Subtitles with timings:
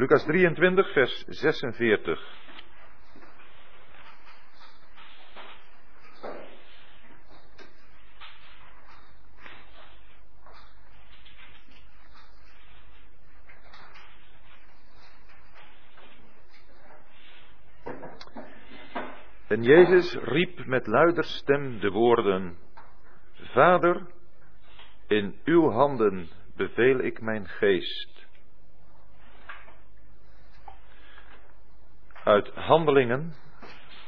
[0.00, 2.18] Lucas 23, vers 46.
[19.48, 22.56] En Jezus riep met luider stem de woorden:
[23.52, 24.06] Vader,
[25.08, 28.19] in uw handen beveel ik mijn geest.
[32.30, 33.34] Uit Handelingen,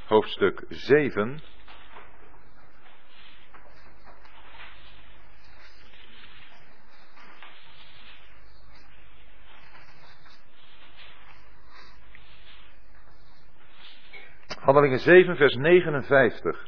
[0.07, 1.41] hoofdstuk 7.
[14.61, 16.67] Handelingen 7, vers 59.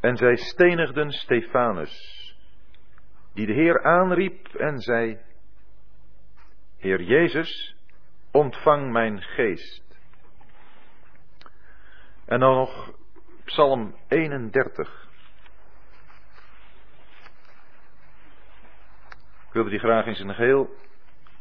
[0.00, 2.23] En zij stenigden Stefanus,
[3.34, 5.18] die de Heer aanriep en zei,
[6.76, 7.76] Heer Jezus,
[8.30, 9.82] ontvang mijn geest.
[12.24, 12.92] En dan nog
[13.44, 15.08] Psalm 31.
[19.46, 20.76] Ik wilde die graag in zijn geheel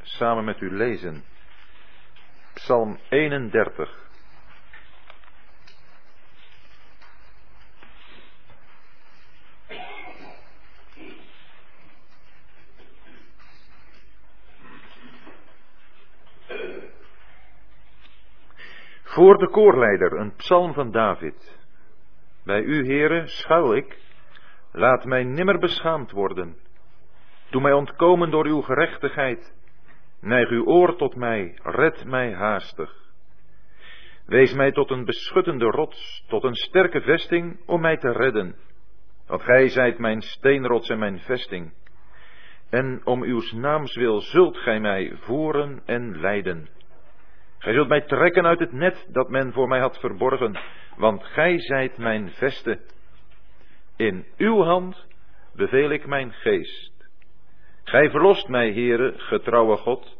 [0.02, 1.23] samen met u lezen.
[2.53, 4.02] Psalm 31.
[19.23, 21.57] Voor de koorleider, een psalm van David.
[22.45, 23.99] Bij u, heren, schuil ik.
[24.71, 26.57] Laat mij nimmer beschaamd worden.
[27.49, 29.55] Doe mij ontkomen door uw gerechtigheid.
[30.21, 32.95] Neig uw oor tot mij, red mij haastig.
[34.25, 38.55] Wees mij tot een beschuttende rots, tot een sterke vesting om mij te redden.
[39.27, 41.73] Want gij zijt mijn steenrots en mijn vesting.
[42.69, 46.69] En om uw naams wil zult gij mij voeren en leiden.
[47.63, 50.59] Gij zult mij trekken uit het net dat men voor mij had verborgen,
[50.97, 52.79] want gij zijt mijn veste.
[53.97, 55.06] In uw hand
[55.56, 56.91] beveel ik mijn geest.
[57.84, 60.18] Gij verlost mij, Heere, getrouwe God.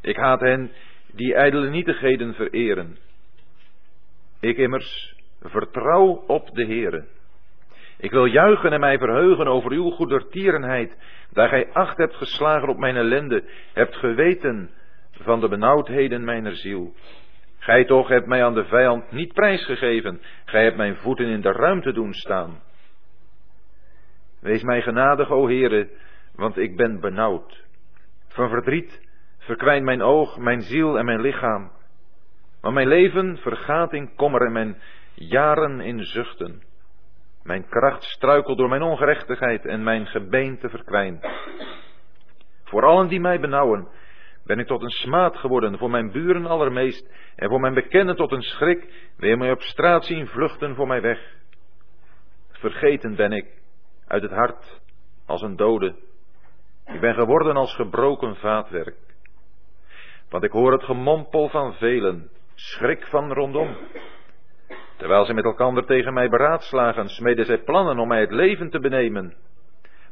[0.00, 0.72] Ik haat hen
[1.12, 2.98] die ijdele nietigheden vereren.
[4.40, 7.06] Ik immers vertrouw op de Heere.
[7.98, 10.96] Ik wil juichen en mij verheugen over uw goedertierenheid,
[11.32, 14.70] daar gij acht hebt geslagen op mijn ellende, hebt geweten
[15.20, 16.94] van de benauwdheden mijner ziel.
[17.58, 21.52] Gij toch hebt mij aan de vijand niet prijsgegeven, gij hebt mijn voeten in de
[21.52, 22.62] ruimte doen staan.
[24.40, 25.88] Wees mij genadig, o Heere,
[26.34, 27.64] want ik ben benauwd.
[28.28, 29.00] Van verdriet
[29.38, 31.70] verkwijnt mijn oog, mijn ziel en mijn lichaam.
[32.60, 34.76] Want mijn leven vergaat in kommer en mijn
[35.14, 36.62] jaren in zuchten.
[37.42, 41.26] Mijn kracht struikelt door mijn ongerechtigheid en mijn gebeente verkwijnt.
[42.64, 43.88] Voor allen die mij benauwen,
[44.46, 48.32] ben ik tot een smaad geworden voor mijn buren allermeest en voor mijn bekenden tot
[48.32, 51.34] een schrik, weer mij op straat zien vluchten voor mij weg.
[52.50, 53.46] Vergeten ben ik
[54.06, 54.80] uit het hart
[55.26, 55.94] als een dode.
[56.86, 58.96] Ik ben geworden als gebroken vaatwerk.
[60.30, 63.76] Want ik hoor het gemompel van velen, schrik van rondom.
[64.96, 68.80] Terwijl ze met elkander tegen mij beraadslagen, smeden zij plannen om mij het leven te
[68.80, 69.34] benemen.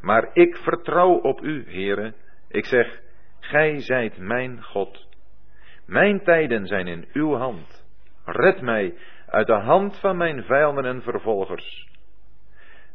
[0.01, 2.15] Maar ik vertrouw op u, heren.
[2.49, 3.01] Ik zeg,
[3.49, 5.07] Gij zijt mijn God.
[5.87, 7.87] Mijn tijden zijn in uw hand.
[8.25, 8.95] Red mij
[9.27, 11.89] uit de hand van mijn vijanden en vervolgers.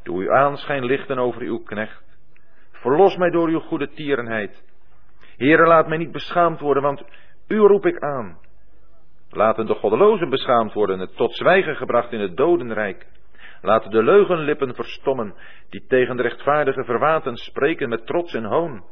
[0.04, 2.04] Doe uw aanschijn lichten over uw knecht.
[2.72, 4.64] Verlos mij door uw goede tierenheid.
[5.38, 7.04] Heere, laat mij niet beschaamd worden, want
[7.48, 8.38] u roep ik aan.
[9.30, 13.08] Laten de goddelozen beschaamd worden, het tot zwijgen gebracht in het dodenrijk.
[13.62, 15.36] Laten de leugenlippen verstommen,
[15.70, 18.84] die tegen de rechtvaardige verwaten spreken met trots en hoon.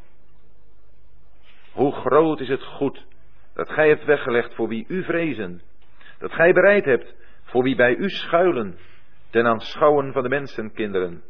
[1.77, 3.05] Hoe groot is het goed
[3.53, 5.61] dat gij hebt weggelegd voor wie u vrezen,
[6.19, 8.77] dat gij bereid hebt voor wie bij u schuilen,
[9.29, 11.24] ten aanschouwen van de mensenkinderen.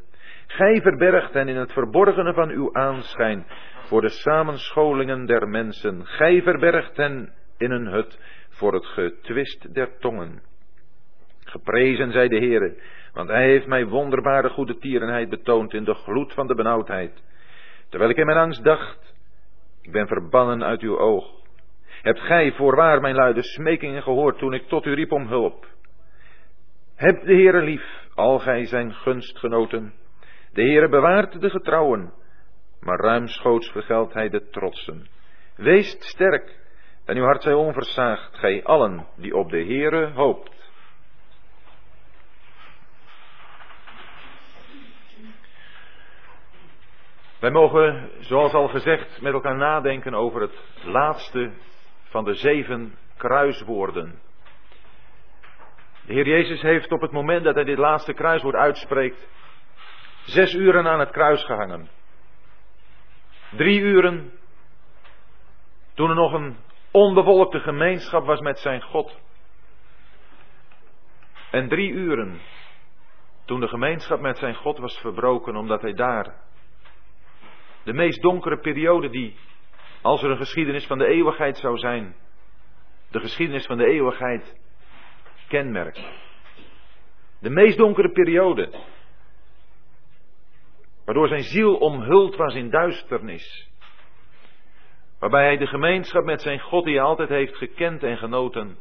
[0.48, 3.46] Gij verbergt hen in het verborgene van uw aanschijn
[3.88, 6.06] voor de samenscholingen der mensen.
[6.06, 8.20] Gij verbergt hen in een hut
[8.50, 10.42] voor het getwist der tongen.
[11.44, 12.82] Geprezen zij de Heere,
[13.14, 17.24] want hij heeft mij wonderbare goede tierenheid betoond in de gloed van de benauwdheid.
[17.90, 19.16] Terwijl ik in mijn angst dacht,
[19.88, 21.26] ik ben verbannen uit uw oog.
[22.02, 25.66] Hebt gij voorwaar mijn luide smekingen gehoord toen ik tot u riep om hulp?
[26.96, 29.94] Heb de Heere lief, al gij zijn gunstgenoten.
[30.54, 32.14] De Heere bewaart de getrouwen,
[32.80, 35.08] maar ruimschoots vergeldt hij de trotsen.
[35.56, 36.60] Weest sterk,
[37.06, 40.57] en uw hart zij onversaagd, gij allen die op de Heere hoopt.
[47.40, 51.52] Wij mogen, zoals al gezegd, met elkaar nadenken over het laatste
[52.04, 54.20] van de zeven kruiswoorden.
[56.06, 59.28] De Heer Jezus heeft op het moment dat hij dit laatste kruiswoord uitspreekt,
[60.26, 61.90] zes uren aan het kruis gehangen.
[63.52, 64.32] Drie uren
[65.94, 66.58] toen er nog een
[66.92, 69.20] onbevolkte gemeenschap was met zijn God.
[71.52, 72.40] En drie uren
[73.46, 76.46] toen de gemeenschap met zijn God was verbroken omdat hij daar
[77.88, 79.36] de meest donkere periode die,
[80.02, 82.16] als er een geschiedenis van de eeuwigheid zou zijn,
[83.12, 84.60] de geschiedenis van de eeuwigheid
[85.48, 86.02] kenmerkt.
[87.40, 88.72] De meest donkere periode,
[91.06, 93.70] waardoor zijn ziel omhuld was in duisternis.
[95.20, 98.78] Waarbij hij de gemeenschap met zijn God, die hij altijd heeft gekend en genoten,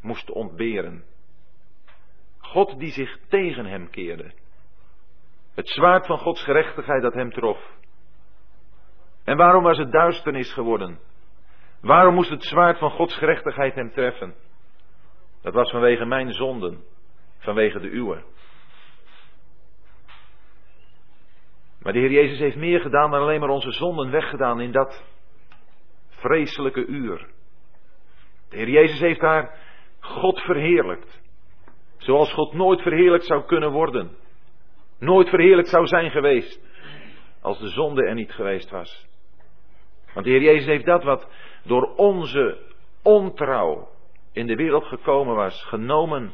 [0.00, 1.04] moest ontberen.
[2.38, 4.32] God die zich tegen hem keerde.
[5.54, 7.74] Het zwaard van Gods gerechtigheid dat hem trof.
[9.26, 10.98] En waarom was het duisternis geworden?
[11.80, 14.34] Waarom moest het zwaard van Gods gerechtigheid hem treffen?
[15.42, 16.84] Dat was vanwege mijn zonden,
[17.38, 18.22] vanwege de uwe.
[21.82, 25.04] Maar de Heer Jezus heeft meer gedaan dan alleen maar onze zonden weggedaan in dat
[26.08, 27.28] vreselijke uur.
[28.48, 29.58] De Heer Jezus heeft daar
[30.00, 31.20] God verheerlijkt.
[31.96, 34.16] Zoals God nooit verheerlijkt zou kunnen worden.
[34.98, 36.60] Nooit verheerlijkt zou zijn geweest.
[37.40, 39.06] Als de zonde er niet geweest was.
[40.16, 41.28] Want de Heer Jezus heeft dat wat
[41.64, 42.58] door onze
[43.02, 43.88] ontrouw
[44.32, 46.32] in de wereld gekomen was, genomen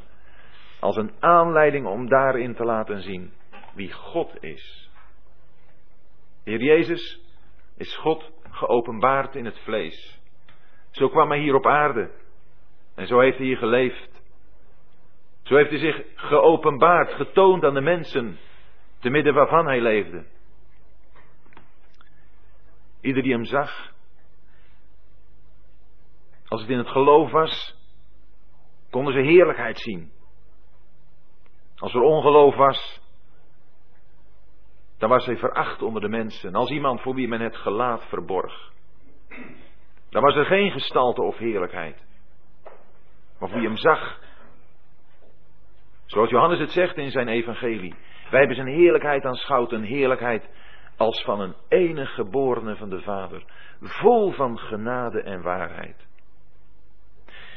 [0.81, 3.33] als een aanleiding om daarin te laten zien
[3.75, 4.91] wie God is.
[6.45, 7.21] De Heer Jezus
[7.77, 10.21] is God geopenbaard in het vlees.
[10.91, 12.11] Zo kwam hij hier op aarde.
[12.95, 14.23] En zo heeft hij hier geleefd.
[15.43, 18.39] Zo heeft hij zich geopenbaard, getoond aan de mensen,
[18.99, 20.25] te midden waarvan hij leefde.
[23.03, 23.93] Ieder die hem zag,
[26.49, 27.77] als het in het geloof was,
[28.91, 30.13] konden ze heerlijkheid zien.
[31.77, 33.01] Als er ongeloof was,
[34.99, 36.55] dan was hij veracht onder de mensen.
[36.55, 38.73] Als iemand voor wie men het gelaat verborg.
[40.11, 42.05] Dan was er geen gestalte of heerlijkheid.
[43.39, 44.21] Maar wie hem zag.
[46.07, 47.95] Zoals Johannes het zegt in zijn evangelie.
[48.31, 50.49] Wij hebben zijn heerlijkheid aanschouwd, een heerlijkheid
[51.03, 53.45] als van een enig geborene van de Vader.
[53.81, 56.07] Vol van genade en waarheid.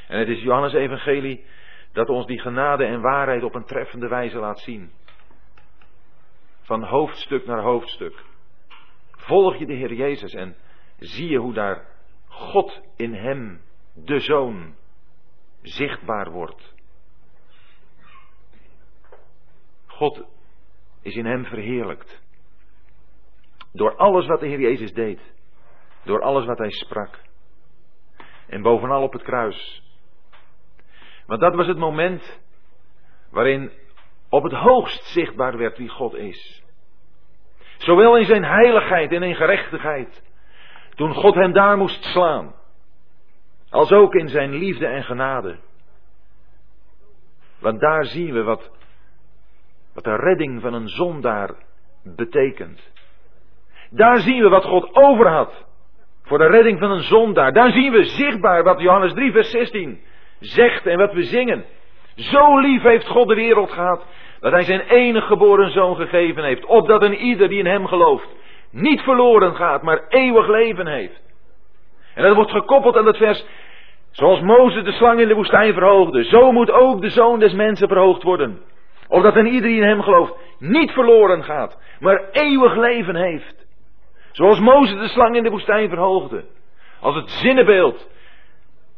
[0.08, 1.46] En het is Johannes evangelie
[1.92, 4.92] dat ons die genade en waarheid op een treffende wijze laat zien.
[6.62, 8.24] Van hoofdstuk naar hoofdstuk.
[9.12, 10.56] Volg je de Heer Jezus en
[10.98, 11.86] zie je hoe daar
[12.28, 13.62] God in Hem,
[13.94, 14.76] de Zoon,
[15.62, 16.74] zichtbaar wordt.
[19.86, 20.24] God
[21.02, 22.24] is in Hem verheerlijkt.
[23.76, 25.20] Door alles wat de Heer Jezus deed.
[26.04, 27.20] Door alles wat Hij sprak.
[28.48, 29.84] En bovenal op het kruis.
[31.26, 32.42] Want dat was het moment
[33.32, 33.72] waarin
[34.30, 36.64] op het hoogst zichtbaar werd wie God is.
[37.78, 40.24] Zowel in zijn heiligheid en in gerechtigheid,
[40.90, 42.56] toen God hem daar moest slaan,
[43.70, 45.60] als ook in zijn liefde en genade.
[47.60, 48.72] Want daar zien we wat,
[49.94, 51.56] wat de redding van een zondaar
[52.04, 52.94] betekent.
[53.96, 55.66] Daar zien we wat God over had
[56.24, 57.54] voor de redding van een zondaar.
[57.54, 60.00] Daar zien we zichtbaar wat Johannes 3, vers 16
[60.40, 61.66] zegt en wat we zingen.
[62.16, 64.06] Zo lief heeft God de wereld gehad,
[64.40, 68.28] dat hij zijn enige geboren zoon gegeven heeft, opdat een ieder die in hem gelooft,
[68.72, 71.22] niet verloren gaat, maar eeuwig leven heeft.
[72.16, 73.46] En dat wordt gekoppeld aan het vers,
[74.12, 77.88] zoals Mozes de slang in de woestijn verhoogde, zo moet ook de zoon des mensen
[77.88, 78.62] verhoogd worden.
[79.08, 83.65] Opdat een ieder die in hem gelooft, niet verloren gaat, maar eeuwig leven heeft.
[84.36, 86.46] Zoals Mozes de slang in de woestijn verhoogde.
[87.00, 88.10] Als het zinnebeeld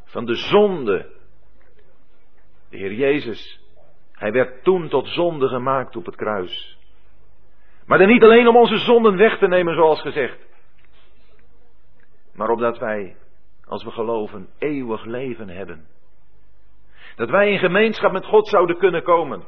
[0.04, 1.16] van de zonde
[2.70, 3.62] de Heer Jezus,
[4.12, 6.78] hij werd toen tot zonde gemaakt op het kruis.
[7.86, 10.38] Maar dan niet alleen om onze zonden weg te nemen, zoals gezegd.
[12.34, 13.16] Maar opdat wij,
[13.66, 15.86] als we geloven, eeuwig leven hebben.
[17.16, 19.44] Dat wij in gemeenschap met God zouden kunnen komen.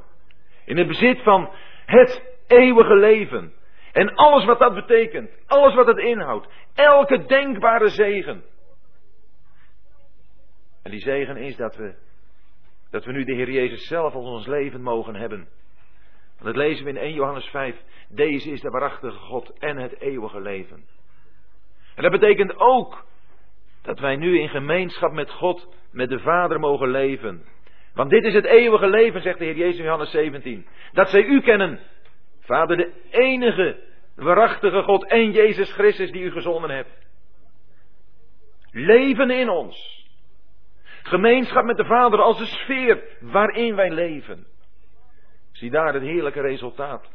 [0.65, 1.50] In het bezit van
[1.86, 3.53] het eeuwige leven.
[3.91, 5.31] En alles wat dat betekent.
[5.48, 6.48] Alles wat het inhoudt.
[6.74, 8.43] Elke denkbare zegen.
[10.84, 11.96] En die zegen is dat we
[12.89, 15.48] dat we nu de Heer Jezus zelf als ons leven mogen hebben.
[16.39, 17.75] Want dat lezen we in 1 Johannes 5.
[18.10, 20.86] Deze is de waarachtige God en het eeuwige leven.
[21.96, 23.05] En dat betekent ook
[23.81, 27.46] dat wij nu in gemeenschap met God, met de Vader mogen leven.
[27.93, 30.65] Want dit is het eeuwige leven, zegt de Heer Jezus in Johannes 17.
[30.91, 31.79] Dat zij u kennen,
[32.50, 33.84] Vader, de enige
[34.15, 37.08] waarachtige God en Jezus Christus die u gezonden hebt.
[38.72, 40.08] Leven in ons.
[41.03, 44.48] Gemeenschap met de Vader als de sfeer waarin wij leven.
[45.51, 47.12] Zie daar het heerlijke resultaat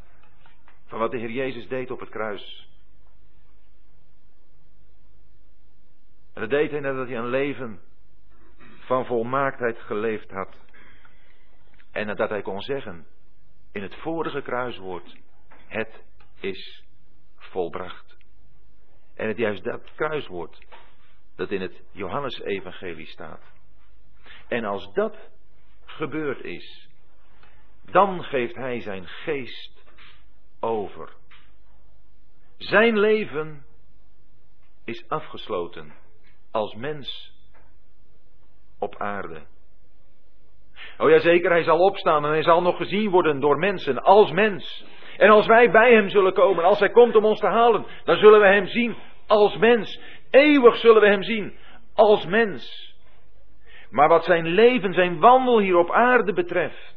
[0.87, 2.69] van wat de Heer Jezus deed op het kruis.
[6.35, 7.81] En dat deed hij nadat hij een leven
[8.79, 10.57] van volmaaktheid geleefd had.
[11.93, 13.07] En nadat hij kon zeggen
[13.73, 15.23] in het vorige kruiswoord,
[15.75, 16.05] het
[16.41, 16.85] is
[17.37, 18.17] volbracht.
[19.15, 20.67] En het juist dat kruiswoord
[21.37, 23.43] dat in het Johannesevangelie staat.
[24.49, 25.31] En als dat
[25.85, 26.89] gebeurd is,
[27.83, 29.85] dan geeft hij zijn geest
[30.61, 31.13] over.
[32.57, 33.67] Zijn leven
[34.85, 35.95] is afgesloten
[36.51, 37.33] als mens
[38.79, 39.47] op aarde.
[40.99, 44.31] Oh ja, zeker, hij zal opstaan en hij zal nog gezien worden door mensen als
[44.31, 44.85] mens.
[45.17, 48.17] En als wij bij hem zullen komen, als hij komt om ons te halen, dan
[48.17, 50.01] zullen we hem zien als mens.
[50.31, 51.57] Eeuwig zullen we hem zien
[51.95, 52.95] als mens.
[53.91, 56.97] Maar wat zijn leven, zijn wandel hier op aarde betreft,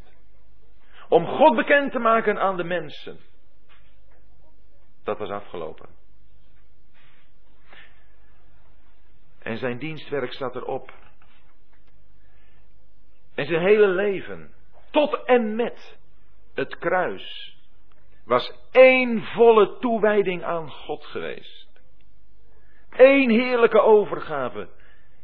[1.09, 3.19] om God bekend te maken aan de mensen,
[5.03, 5.89] dat was afgelopen.
[9.39, 10.91] En zijn dienstwerk staat erop.
[13.35, 14.53] En zijn hele leven,
[14.91, 15.97] tot en met
[16.53, 17.56] het kruis,
[18.27, 21.67] was één volle toewijding aan God geweest.
[22.89, 24.69] Eén heerlijke overgave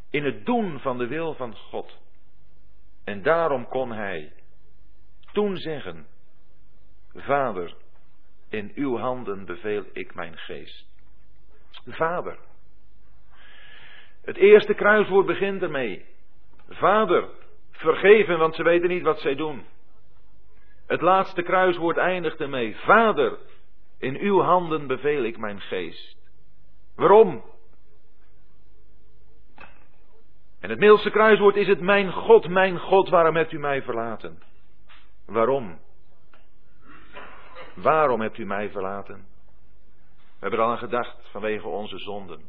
[0.09, 1.97] in het doen van de wil van God.
[3.03, 4.33] En daarom kon hij
[5.31, 6.07] toen zeggen,
[7.13, 7.75] Vader,
[8.49, 10.87] in uw handen beveel ik mijn geest.
[11.85, 12.37] Vader.
[14.21, 16.05] Het eerste kruiswoord begint ermee.
[16.69, 17.29] Vader,
[17.71, 19.65] vergeven, want ze weten niet wat zij doen.
[20.93, 22.75] Het laatste kruiswoord eindigt ermee.
[22.75, 23.37] Vader,
[23.99, 26.17] in uw handen beveel ik mijn geest.
[26.95, 27.43] Waarom?
[30.59, 34.41] En het middelste kruiswoord is het mijn God, mijn God, waarom hebt u mij verlaten?
[35.25, 35.79] Waarom?
[37.75, 39.25] Waarom hebt u mij verlaten?
[40.15, 42.41] We hebben er al aan gedacht vanwege onze zonden.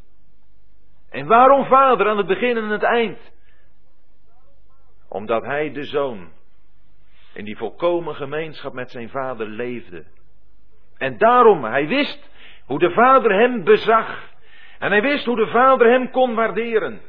[1.10, 3.18] En waarom vader aan het begin en het eind?
[5.08, 6.32] Omdat hij de zoon
[7.34, 10.04] in die volkomen gemeenschap met zijn vader leefde.
[10.98, 12.30] En daarom, hij wist
[12.66, 14.32] hoe de vader hem bezag.
[14.78, 17.00] En hij wist hoe de vader hem kon waarderen.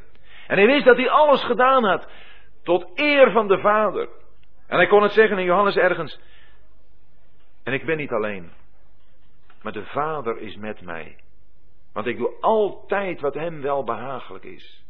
[0.46, 2.08] En hij wist dat hij alles gedaan had
[2.62, 4.08] tot eer van de Vader.
[4.66, 6.20] En hij kon het zeggen in Johannes ergens.
[7.64, 8.50] En ik ben niet alleen,
[9.62, 11.16] maar de Vader is met mij.
[11.92, 14.84] Want ik doe altijd wat hem wel behagelijk is.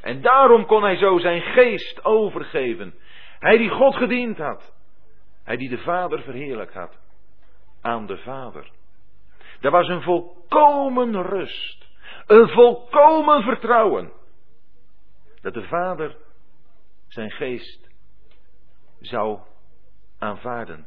[0.00, 2.94] En daarom kon hij zo zijn geest overgeven.
[3.38, 4.74] Hij die God gediend had.
[5.44, 6.98] Hij die de Vader verheerlijkt had.
[7.80, 8.70] Aan de Vader.
[9.60, 11.86] Er was een volkomen rust.
[12.26, 14.12] Een volkomen vertrouwen
[15.40, 16.16] dat de Vader
[17.08, 17.90] zijn geest
[19.00, 19.38] zou
[20.18, 20.86] aanvaarden.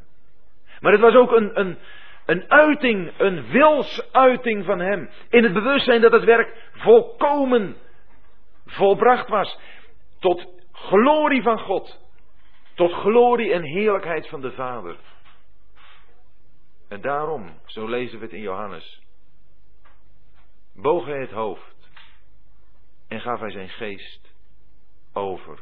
[0.80, 1.78] Maar het was ook een, een,
[2.26, 5.10] een uiting, een wilsuiting van hem.
[5.28, 7.76] In het bewustzijn dat het werk volkomen
[8.66, 9.58] volbracht was.
[10.18, 12.00] Tot glorie van God.
[12.74, 14.96] Tot glorie en heerlijkheid van de Vader.
[16.88, 19.02] En daarom, zo lezen we het in Johannes,
[20.74, 21.90] boog hij het hoofd
[23.08, 24.34] en gaf hij zijn geest
[25.12, 25.60] over.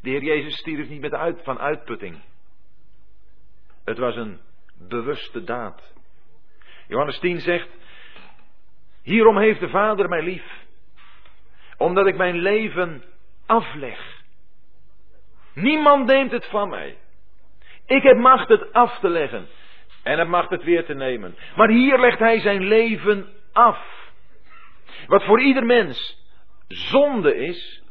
[0.00, 2.22] De Heer Jezus stierf niet met uit, van uitputting.
[3.84, 4.40] Het was een
[4.78, 5.92] bewuste daad.
[6.88, 7.68] Johannes 10 zegt,
[9.02, 10.64] hierom heeft de Vader mij lief,
[11.76, 13.04] omdat ik mijn leven
[13.46, 14.17] afleg.
[15.60, 16.98] Niemand neemt het van mij.
[17.86, 19.48] Ik heb macht het af te leggen
[20.02, 21.36] en heb macht het weer te nemen.
[21.56, 24.12] Maar hier legt hij zijn leven af.
[25.06, 26.26] Wat voor ieder mens
[26.68, 27.82] zonde is,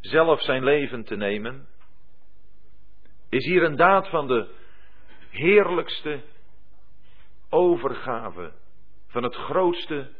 [0.00, 1.66] zelf zijn leven te nemen,
[3.28, 4.48] is hier een daad van de
[5.30, 6.20] heerlijkste
[7.50, 8.52] overgave,
[9.08, 10.10] van het grootste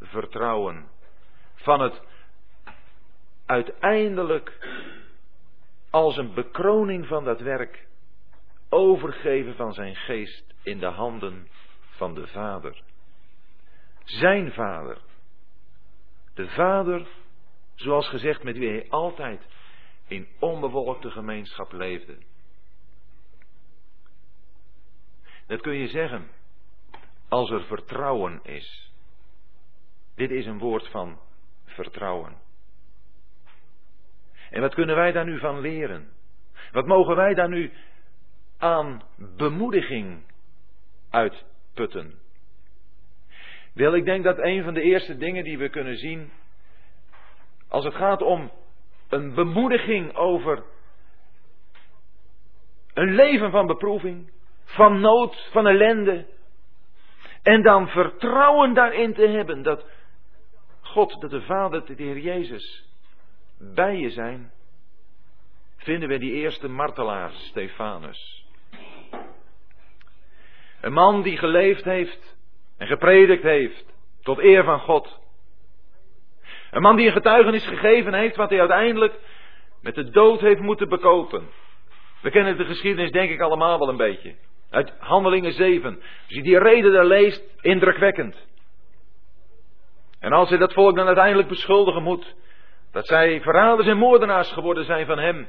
[0.00, 0.88] vertrouwen,
[1.54, 2.02] van het
[3.46, 4.58] uiteindelijk
[5.90, 7.86] als een bekroning van dat werk
[8.68, 11.48] overgeven van zijn geest in de handen
[11.80, 12.82] van de Vader.
[14.04, 14.98] Zijn Vader.
[16.34, 17.06] De Vader
[17.74, 19.46] Zoals gezegd, met wie hij altijd
[20.06, 22.18] in onbewolkte gemeenschap leefde.
[25.46, 26.30] Dat kun je zeggen
[27.28, 28.92] als er vertrouwen is.
[30.14, 31.20] Dit is een woord van
[31.64, 32.36] vertrouwen.
[34.54, 36.08] En wat kunnen wij daar nu van leren?
[36.72, 37.72] Wat mogen wij daar nu
[38.58, 39.02] aan
[39.36, 40.22] bemoediging
[41.10, 42.14] uitputten.
[43.74, 46.32] Wel, ik denk dat een van de eerste dingen die we kunnen zien,
[47.68, 48.50] als het gaat om
[49.08, 50.64] een bemoediging over
[52.92, 54.32] een leven van beproeving,
[54.64, 56.26] van nood, van ellende,
[57.42, 59.86] en dan vertrouwen daarin te hebben dat
[60.80, 62.92] God, dat de Vader, dat de Heer Jezus
[63.58, 64.52] bij je zijn,
[65.76, 68.46] vinden we die eerste martelaar, Stefanus.
[70.80, 72.36] Een man die geleefd heeft
[72.78, 73.84] en gepredikt heeft
[74.22, 75.20] tot eer van God.
[76.70, 79.18] Een man die een getuigenis gegeven heeft wat hij uiteindelijk
[79.80, 81.48] met de dood heeft moeten bekopen.
[82.22, 84.34] We kennen de geschiedenis denk ik allemaal wel een beetje.
[84.70, 85.96] Uit Handelingen 7.
[85.96, 88.36] Als je die reden daar leest, indrukwekkend.
[90.18, 92.34] En als hij dat volk dan uiteindelijk beschuldigen moet,
[92.94, 95.48] dat zij verraders en moordenaars geworden zijn van hem,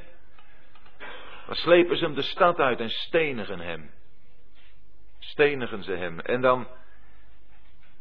[1.46, 3.90] dan slepen ze hem de stad uit en stenigen hem.
[5.18, 6.20] Stenigen ze hem.
[6.20, 6.68] En dan,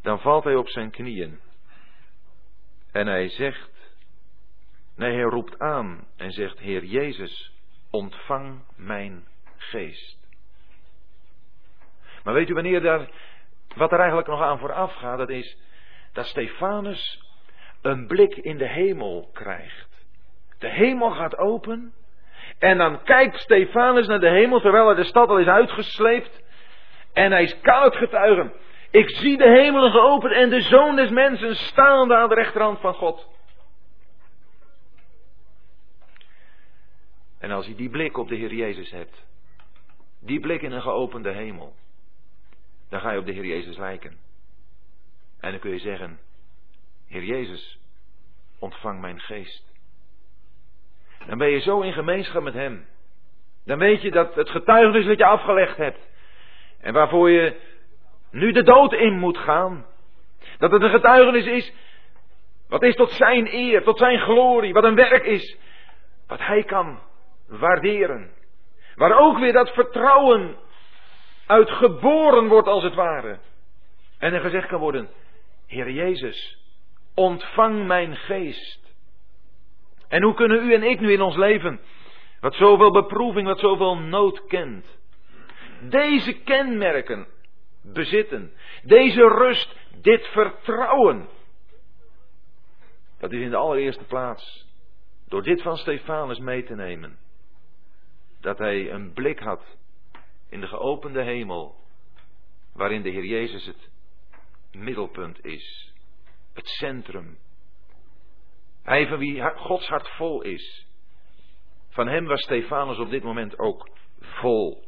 [0.01, 1.39] dan valt hij op zijn knieën.
[2.91, 3.93] En hij zegt,
[4.95, 7.51] nee, hij roept aan en zegt, Heer Jezus,
[7.91, 10.17] ontvang mijn geest.
[12.23, 13.09] Maar weet u wanneer daar,
[13.75, 15.57] wat er eigenlijk nog aan vooraf gaat, dat is
[16.13, 17.25] dat Stefanus
[17.86, 19.89] een blik in de hemel krijgt.
[20.60, 21.94] De hemel gaat open
[22.60, 26.44] en dan kijkt Stefanus naar de hemel terwijl hij de stad al is uitgesleept
[27.13, 28.54] en hij is koud getuigen.
[28.92, 32.94] Ik zie de hemelen geopend en de zoon des mensen staande aan de rechterhand van
[32.94, 33.27] God.
[37.39, 39.25] En als je die blik op de Heer Jezus hebt,
[40.20, 41.75] die blik in een geopende hemel,
[42.89, 44.18] dan ga je op de Heer Jezus lijken.
[45.39, 46.20] En dan kun je zeggen,
[47.15, 47.79] Heer Jezus,
[48.60, 49.63] ontvang mijn geest.
[51.27, 52.88] Dan ben je zo in gemeenschap met Hem.
[53.65, 56.10] Dan weet je dat het getuigenis dat je afgelegd hebt.
[56.82, 57.60] En waarvoor je
[58.32, 59.86] nu de dood in moet gaan.
[60.58, 61.73] Dat het een getuigenis is.
[62.67, 64.73] Wat is tot zijn eer, tot zijn glorie.
[64.73, 65.58] Wat een werk is.
[66.28, 66.99] Wat hij kan
[67.47, 68.32] waarderen.
[68.95, 70.58] Waar ook weer dat vertrouwen
[71.45, 73.39] uit geboren wordt als het ware.
[74.17, 75.10] En er gezegd kan worden,
[75.67, 76.64] Heer Jezus,
[77.15, 78.93] ontvang mijn geest.
[80.08, 81.80] En hoe kunnen u en ik nu in ons leven,
[82.39, 84.86] wat zoveel beproeving, wat zoveel nood kent,
[85.89, 87.28] deze kenmerken
[87.82, 91.30] bezitten, deze rust, dit vertrouwen.
[93.19, 94.65] Dat is in de allereerste plaats
[95.28, 97.17] door dit van Stefanus mee te nemen.
[98.41, 99.78] Dat hij een blik had
[100.49, 101.75] in de geopende hemel,
[102.73, 103.89] waarin de Heer Jezus het
[104.71, 105.93] middelpunt is,
[106.56, 107.38] het centrum.
[108.84, 110.88] Hij van wie Gods hart vol is.
[111.89, 113.89] Van hem was Stefanus op dit moment ook
[114.20, 114.84] vol.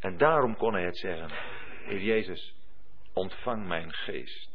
[0.00, 1.30] En daarom kon hij het zeggen.
[1.84, 2.54] Heer Jezus,
[3.12, 4.50] ontvang mijn geest.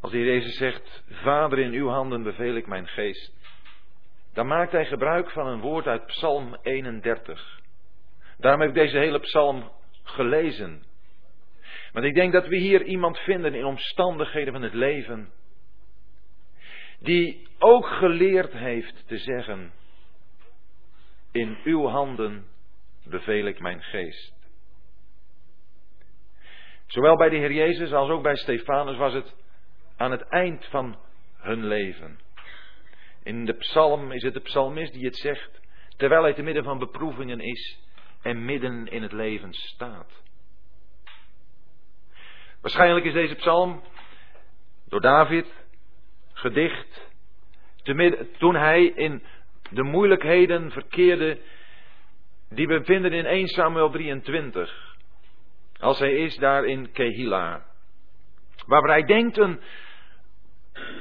[0.00, 3.32] Als Heer Jezus zegt, Vader in uw handen beveel ik mijn geest,
[4.32, 7.60] dan maakt hij gebruik van een woord uit Psalm 31.
[8.38, 10.82] Daarom heb ik deze hele psalm gelezen.
[11.92, 15.32] Want ik denk dat we hier iemand vinden in omstandigheden van het leven,
[17.00, 19.72] die ook geleerd heeft te zeggen,
[21.32, 22.46] in uw handen
[23.04, 24.36] beveel ik mijn geest.
[26.86, 29.34] Zowel bij de Heer Jezus als ook bij Stefanus was het
[29.96, 30.98] aan het eind van
[31.36, 32.18] hun leven.
[33.22, 35.60] In de psalm is het de psalmist die het zegt,
[35.96, 37.78] terwijl hij te midden van beproevingen is
[38.22, 40.22] en midden in het leven staat.
[42.60, 43.82] Waarschijnlijk is deze psalm
[44.88, 45.46] door David
[46.32, 47.06] gedicht
[48.38, 49.22] toen hij in
[49.70, 51.38] de moeilijkheden verkeerde
[52.50, 54.96] die we vinden in 1 Samuel 23.
[55.78, 57.64] Als hij is daar in Kehila.
[58.66, 59.60] Waar hij denkt een,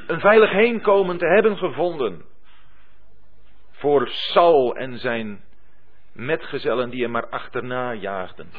[0.07, 2.25] een veilig heenkomen te hebben gevonden.
[3.71, 5.43] Voor Saul en zijn
[6.11, 8.49] metgezellen die hem maar achterna jaagden.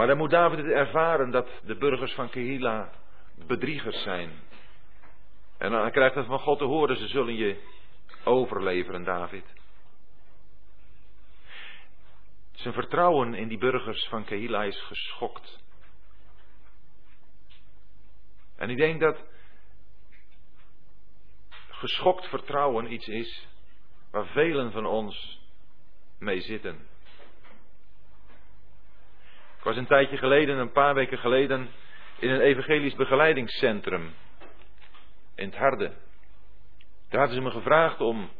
[0.00, 2.92] Maar dan moet David het ervaren dat de burgers van Kehila
[3.46, 4.30] bedriegers zijn.
[5.58, 7.60] En dan krijgt hij van God te horen, ze zullen je
[8.24, 9.44] overleveren, David.
[12.52, 15.58] Zijn vertrouwen in die burgers van Kehila is geschokt.
[18.56, 19.24] En ik denk dat
[21.68, 23.48] geschokt vertrouwen iets is
[24.10, 25.40] waar velen van ons
[26.18, 26.86] mee zitten.
[29.60, 31.68] Ik was een tijdje geleden, een paar weken geleden,
[32.18, 34.14] in een evangelisch begeleidingscentrum
[35.34, 35.92] in het Harde.
[37.08, 38.30] Daar hadden ze me gevraagd om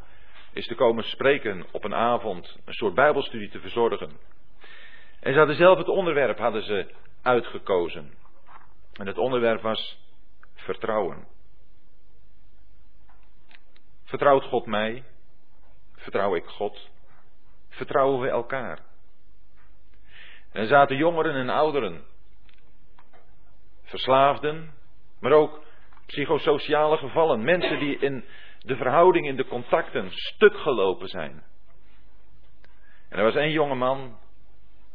[0.52, 4.11] eens te komen spreken op een avond, een soort bijbelstudie te verzorgen.
[5.20, 8.14] En ze hadden zelf het onderwerp hadden ze uitgekozen.
[8.92, 9.98] En het onderwerp was
[10.54, 11.26] vertrouwen.
[14.04, 15.04] Vertrouwt God mij?
[15.94, 16.88] Vertrouw ik God?
[17.68, 18.88] Vertrouwen we elkaar?
[20.52, 22.04] En er zaten jongeren en ouderen,
[23.82, 24.74] verslaafden,
[25.20, 25.62] maar ook
[26.06, 28.24] psychosociale gevallen, mensen die in
[28.58, 31.42] de verhouding, in de contacten stuk gelopen zijn.
[33.08, 34.18] En er was een jonge man,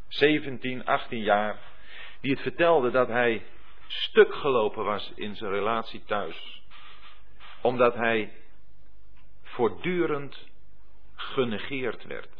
[0.07, 1.59] 17, 18 jaar,
[2.21, 3.45] die het vertelde dat hij
[3.87, 6.61] stuk gelopen was in zijn relatie thuis.
[7.61, 8.31] Omdat hij
[9.43, 10.47] voortdurend
[11.15, 12.35] genegeerd werd.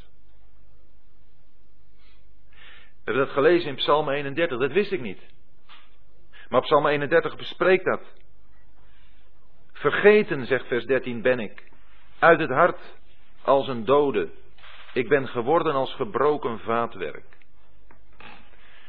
[3.06, 5.22] We hebben dat gelezen in Psalm 31, dat wist ik niet.
[6.50, 8.02] Maar Psalm 31 bespreekt dat.
[9.72, 11.72] Vergeten, zegt vers 13, ben ik.
[12.20, 12.98] Uit het hart
[13.41, 14.30] als een dode.
[14.94, 17.26] Ik ben geworden als gebroken vaatwerk.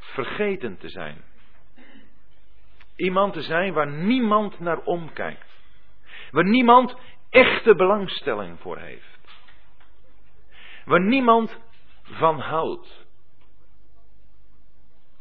[0.01, 1.25] Vergeten te zijn.
[2.97, 5.55] Iemand te zijn waar niemand naar omkijkt.
[6.31, 6.97] Waar niemand
[7.31, 9.19] echte belangstelling voor heeft.
[10.85, 11.59] Waar niemand
[12.03, 13.06] van houdt.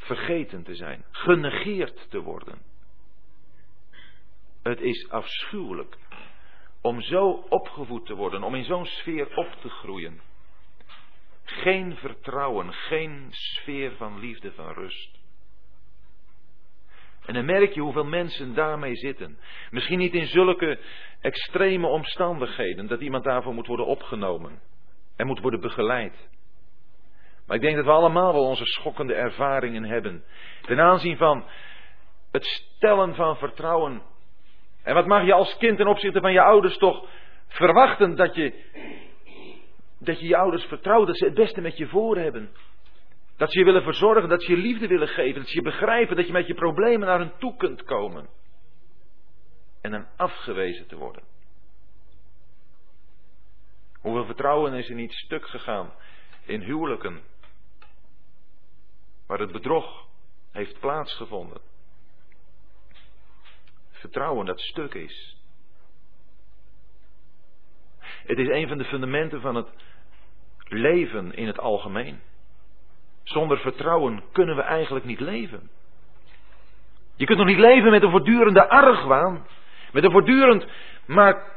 [0.06, 2.62] Vergeten te zijn, genegeerd te worden.
[4.64, 5.98] Het is afschuwelijk
[6.82, 10.22] om zo opgevoed te worden, om in zo'n sfeer op te groeien.
[11.44, 15.20] Geen vertrouwen, geen sfeer van liefde, van rust.
[17.26, 19.40] En dan merk je hoeveel mensen daarmee zitten.
[19.72, 20.80] Misschien niet in zulke
[21.22, 24.62] extreme omstandigheden dat iemand daarvoor moet worden opgenomen
[25.16, 26.30] en moet worden begeleid.
[27.48, 30.24] Maar ik denk dat we allemaal wel onze schokkende ervaringen hebben.
[30.62, 31.46] Ten aanzien van
[32.32, 34.02] het stellen van vertrouwen.
[34.84, 37.08] En wat mag je als kind ten opzichte van je ouders toch
[37.48, 38.54] verwachten dat je,
[40.00, 42.50] dat je je ouders vertrouwt, dat ze het beste met je voor hebben.
[43.38, 46.16] Dat ze je willen verzorgen, dat ze je liefde willen geven, dat ze je begrijpen,
[46.16, 48.30] dat je met je problemen naar hen toe kunt komen.
[49.82, 51.24] En dan afgewezen te worden.
[54.02, 55.94] Hoeveel vertrouwen is er niet stuk gegaan
[56.46, 57.22] in huwelijken
[59.28, 60.08] waar het bedrog
[60.52, 61.62] heeft plaatsgevonden.
[63.92, 65.38] Vertrouwen dat stuk is.
[68.00, 69.68] Het is een van de fundamenten van het
[70.68, 72.20] leven in het algemeen.
[73.24, 75.70] Zonder vertrouwen kunnen we eigenlijk niet leven.
[77.16, 79.48] Je kunt nog niet leven met een voortdurende argwaan.
[79.92, 80.68] Met een voortdurend,
[81.06, 81.52] maar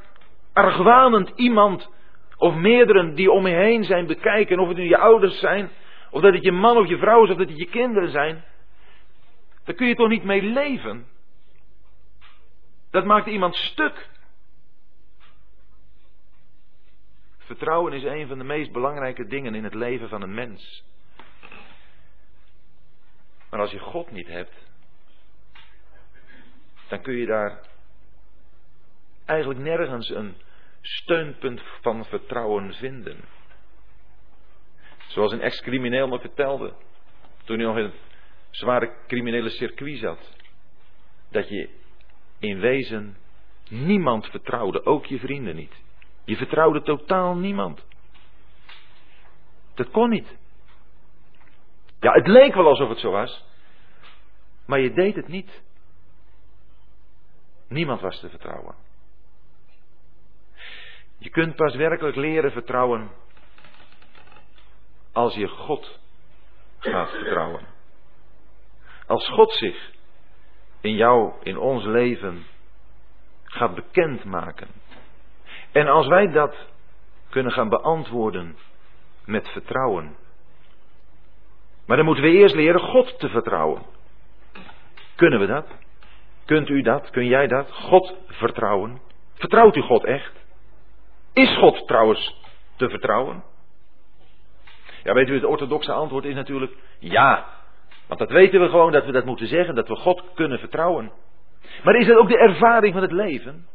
[0.53, 1.91] argwanend iemand
[2.37, 4.59] of meerdere die om je heen zijn bekijken.
[4.59, 5.71] Of het nu je ouders zijn,
[6.11, 8.45] of dat het je man of je vrouw is, of dat het je kinderen zijn.
[9.65, 11.07] Daar kun je toch niet mee leven?
[12.91, 14.09] Dat maakt iemand stuk.
[17.39, 20.85] Vertrouwen is een van de meest belangrijke dingen in het leven van een mens.
[23.51, 24.67] Maar als je God niet hebt,
[26.89, 27.67] dan kun je daar
[29.25, 30.35] eigenlijk nergens een
[30.81, 33.25] steunpunt van vertrouwen vinden.
[35.09, 36.75] Zoals een ex-crimineel me vertelde,
[37.45, 38.01] toen hij nog in het
[38.51, 40.37] zware criminele circuit zat.
[41.31, 41.69] Dat je
[42.39, 43.17] in wezen
[43.69, 45.83] niemand vertrouwde, ook je vrienden niet.
[46.25, 47.87] Je vertrouwde totaal niemand.
[49.75, 50.37] Dat kon niet.
[52.01, 53.45] Ja, het leek wel alsof het zo was,
[54.67, 55.63] maar je deed het niet.
[57.69, 58.75] Niemand was te vertrouwen.
[61.19, 63.11] Je kunt pas werkelijk leren vertrouwen
[65.19, 65.99] als je God
[66.79, 67.67] gaat vertrouwen.
[69.07, 69.91] Als God zich
[70.81, 72.47] in jou, in ons leven,
[73.45, 74.69] gaat bekendmaken.
[75.73, 76.57] En als wij dat
[77.29, 78.57] kunnen gaan beantwoorden
[79.25, 80.17] met vertrouwen.
[81.87, 83.83] Maar dan moeten we eerst leren God te vertrouwen.
[85.17, 85.67] Kunnen we dat?
[86.45, 87.11] Kunt u dat?
[87.11, 87.73] Kun jij dat?
[87.73, 89.01] God vertrouwen?
[89.35, 90.33] Vertrouwt u God echt?
[91.33, 92.41] Is God trouwens
[92.77, 93.45] te vertrouwen?
[95.09, 97.47] Ja, weet u, het orthodoxe antwoord is natuurlijk ja.
[98.07, 101.13] Want dat weten we gewoon dat we dat moeten zeggen, dat we God kunnen vertrouwen.
[101.83, 103.67] Maar is dat ook de ervaring van het leven?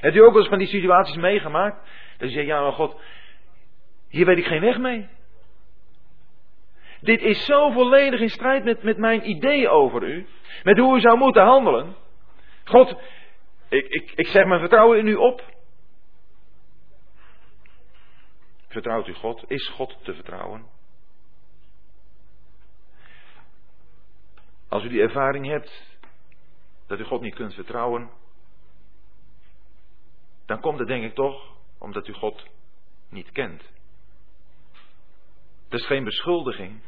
[0.00, 1.76] Hebt u ook wel eens van die situaties meegemaakt?
[2.18, 3.00] Dat je zegt, ja maar God,
[4.08, 5.08] hier weet ik geen weg mee.
[7.00, 10.26] Dit is zo volledig in strijd met, met mijn idee over u.
[10.62, 11.96] Met hoe u zou moeten handelen.
[12.64, 12.96] God,
[13.68, 15.51] ik, ik, ik zeg mijn vertrouwen in u op.
[18.72, 19.44] Vertrouwt u God?
[19.50, 20.66] Is God te vertrouwen?
[24.68, 25.98] Als u die ervaring hebt
[26.86, 28.10] dat u God niet kunt vertrouwen,
[30.46, 32.46] dan komt het denk ik toch omdat u God
[33.08, 33.62] niet kent.
[35.68, 36.82] Dat is geen beschuldiging,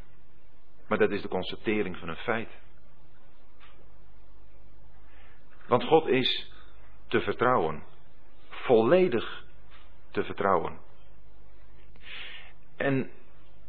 [0.87, 2.51] maar dat is de constatering van een feit.
[5.67, 6.53] Want God is
[7.07, 7.83] te vertrouwen,
[8.49, 9.45] volledig
[10.11, 10.84] te vertrouwen.
[12.85, 13.11] En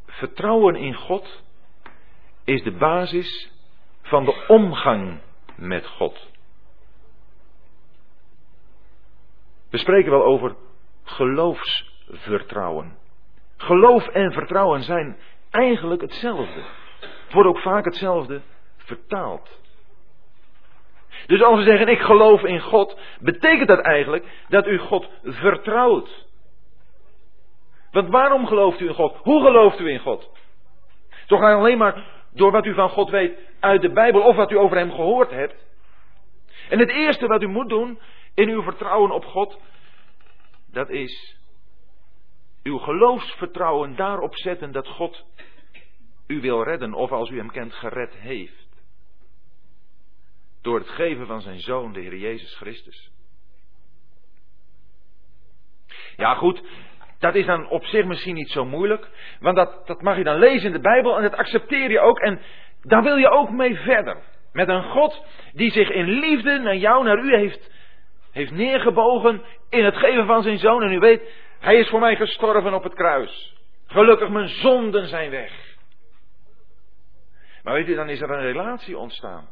[0.06, 1.43] vertrouwen in God
[2.43, 3.51] is de basis
[4.01, 5.19] van de omgang
[5.56, 6.30] met God.
[9.69, 10.56] We spreken wel over
[11.04, 12.97] geloofsvertrouwen.
[13.58, 15.17] Geloof en vertrouwen zijn
[15.49, 16.63] eigenlijk hetzelfde.
[16.99, 18.41] Het wordt ook vaak hetzelfde
[18.78, 19.60] vertaald.
[21.25, 26.25] Dus als we zeggen ik geloof in God, betekent dat eigenlijk dat u God vertrouwt.
[27.95, 29.15] Want waarom gelooft u in God?
[29.15, 30.29] Hoe gelooft u in God?
[31.27, 34.58] Toch alleen maar door wat u van God weet uit de Bijbel of wat u
[34.58, 35.65] over Hem gehoord hebt.
[36.69, 37.99] En het eerste wat u moet doen
[38.34, 39.60] in uw vertrouwen op God,
[40.71, 41.39] dat is
[42.63, 45.25] uw geloofsvertrouwen daarop zetten dat God
[46.27, 48.67] u wil redden of als u Hem kent gered heeft.
[50.62, 53.12] Door het geven van zijn Zoon, de Heer Jezus Christus.
[56.15, 56.63] Ja goed,
[57.19, 59.08] dat is dan op zich misschien niet zo moeilijk.
[59.39, 62.19] Want dat, dat mag je dan lezen in de Bijbel en dat accepteer je ook.
[62.19, 62.39] En
[62.82, 64.17] daar wil je ook mee verder.
[64.54, 67.71] Met een God die zich in liefde naar jou, naar u heeft,
[68.32, 70.84] heeft neergebogen in het geven van zijn zoon.
[70.84, 71.21] En u weet,
[71.60, 73.54] hij is voor mij gestorven op het kruis.
[73.88, 75.51] Gelukkig mijn zonden zijn weg.
[77.63, 79.47] Maar weet u, dan is er een relatie ontstaan.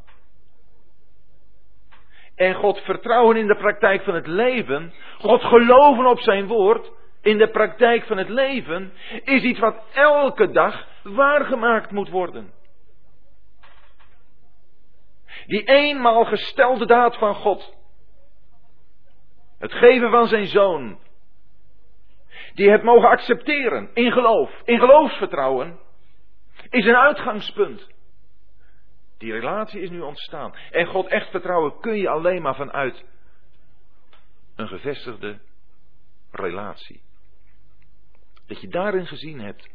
[2.36, 6.92] En God vertrouwen in de praktijk van het leven, God geloven op zijn woord,
[7.24, 12.54] in de praktijk van het leven is iets wat elke dag waargemaakt moet worden.
[15.46, 17.76] Die eenmaal gestelde daad van God,
[19.58, 21.00] het geven van zijn zoon,
[22.54, 25.80] die het mogen accepteren in geloof, in geloofsvertrouwen,
[26.70, 27.92] is een uitgangspunt.
[29.18, 30.56] Die relatie is nu ontstaan.
[30.72, 33.06] En God echt vertrouwen kun je alleen maar vanuit
[34.56, 35.40] een gevestigde
[36.32, 37.02] relatie.
[38.48, 39.70] Dat je daarin gezien hebt,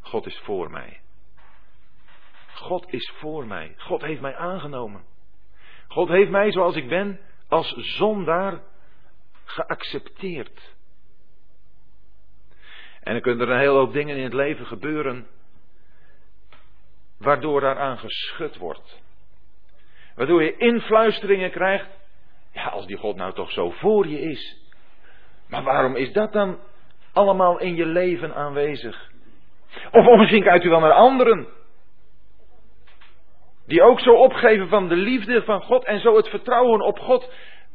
[0.00, 1.00] God is voor mij.
[2.54, 3.74] God is voor mij.
[3.76, 5.04] God heeft mij aangenomen.
[5.88, 8.62] God heeft mij zoals ik ben als zondaar
[9.44, 10.74] geaccepteerd.
[13.00, 15.26] En dan kunnen er een hele hoop dingen in het leven gebeuren
[17.18, 19.02] waardoor daaraan geschud wordt.
[20.14, 21.88] Waardoor je influisteringen krijgt.
[22.52, 24.62] Ja, als die God nou toch zo voor je is.
[25.48, 26.58] Maar waarom is dat dan
[27.14, 29.10] allemaal in je leven aanwezig.
[29.90, 31.48] Of, misschien kijkt u wel naar anderen.
[33.66, 37.32] Die ook zo opgeven van de liefde van God en zo het vertrouwen op God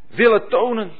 [0.07, 0.91] willen tonen.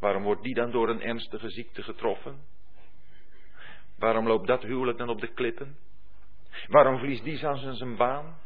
[0.00, 2.40] Waarom wordt die dan door een ernstige ziekte getroffen?
[3.98, 5.76] Waarom loopt dat huwelijk dan op de klippen?
[6.66, 8.38] Waarom verliest die zijn zijn baan?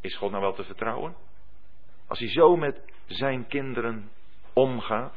[0.00, 1.16] Is God nou wel te vertrouwen?
[2.06, 4.10] Als hij zo met zijn kinderen
[4.58, 5.14] omgaat.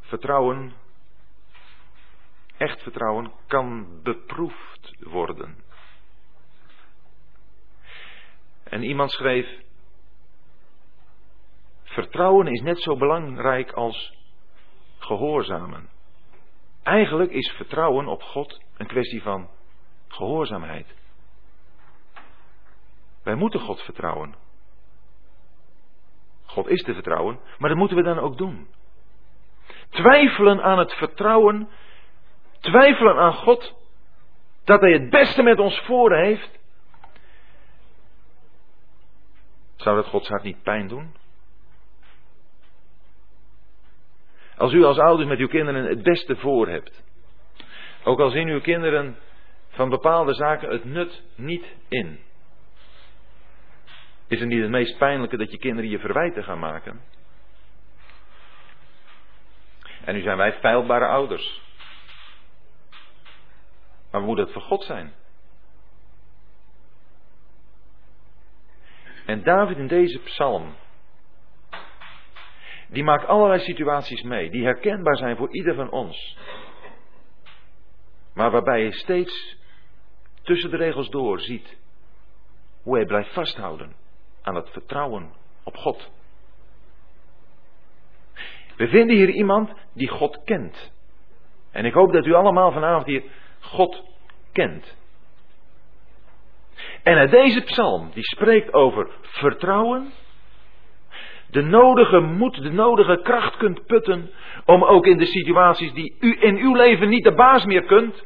[0.00, 0.72] Vertrouwen,
[2.56, 5.64] echt vertrouwen, kan beproefd worden.
[8.64, 9.62] En iemand schreef:
[11.82, 14.16] Vertrouwen is net zo belangrijk als
[14.98, 15.88] gehoorzamen.
[16.82, 19.50] Eigenlijk is vertrouwen op God een kwestie van
[20.08, 20.99] gehoorzaamheid.
[23.22, 24.34] Wij moeten God vertrouwen.
[26.44, 28.68] God is te vertrouwen, maar dat moeten we dan ook doen.
[29.88, 31.68] Twijfelen aan het vertrouwen,
[32.60, 33.74] twijfelen aan God,
[34.64, 36.58] dat Hij het beste met ons voor heeft.
[39.76, 41.14] Zou dat Gods hart niet pijn doen?
[44.56, 47.02] Als u als ouders met uw kinderen het beste voor hebt,
[48.04, 49.18] ook al zien uw kinderen
[49.68, 52.20] van bepaalde zaken het nut niet in.
[54.30, 57.00] Is het niet het meest pijnlijke dat je kinderen je verwijten gaan maken?
[60.04, 61.62] En nu zijn wij feilbare ouders.
[64.10, 65.12] Maar moet het voor God zijn?
[69.26, 70.74] En David in deze psalm,
[72.88, 76.38] die maakt allerlei situaties mee, die herkenbaar zijn voor ieder van ons.
[78.34, 79.56] Maar waarbij je steeds
[80.42, 81.78] tussen de regels door ziet
[82.82, 84.00] hoe hij blijft vasthouden
[84.42, 85.32] aan het vertrouwen
[85.64, 86.10] op God.
[88.76, 90.92] We vinden hier iemand die God kent.
[91.70, 93.22] En ik hoop dat u allemaal vanavond hier
[93.60, 94.02] God
[94.52, 94.96] kent.
[97.02, 100.12] En uit deze psalm, die spreekt over vertrouwen,
[101.50, 104.30] de nodige moed, de nodige kracht kunt putten
[104.64, 108.24] om ook in de situaties die u in uw leven niet de baas meer kunt,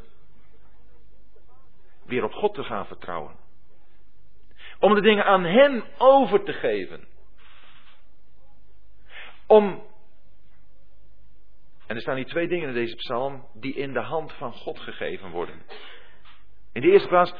[2.05, 3.44] weer op God te gaan vertrouwen.
[4.85, 7.07] Om de dingen aan Hem over te geven.
[9.47, 9.83] Om.
[11.87, 14.79] En er staan hier twee dingen in deze psalm die in de hand van God
[14.79, 15.61] gegeven worden.
[16.73, 17.33] In de eerste plaats,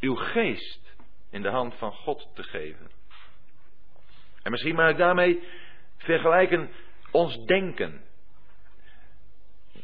[0.00, 0.96] uw geest
[1.30, 2.90] in de hand van God te geven.
[4.42, 5.42] En misschien mag ik daarmee
[5.96, 6.70] vergelijken
[7.10, 8.04] ons denken.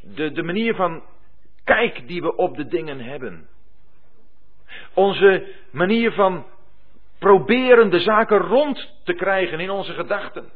[0.02, 1.04] De, de manier van
[1.64, 3.48] kijk die we op de dingen hebben.
[4.94, 6.46] Onze manier van
[7.22, 10.52] proberen de zaken rond te krijgen in onze gedachten.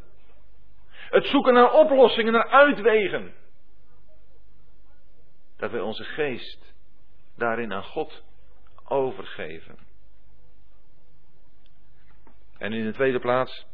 [0.89, 3.35] Het zoeken naar oplossingen, naar uitwegen.
[5.57, 6.75] Dat wij onze geest
[7.37, 8.25] daarin aan God
[8.85, 9.79] overgeven.
[12.59, 13.67] En in de tweede plaats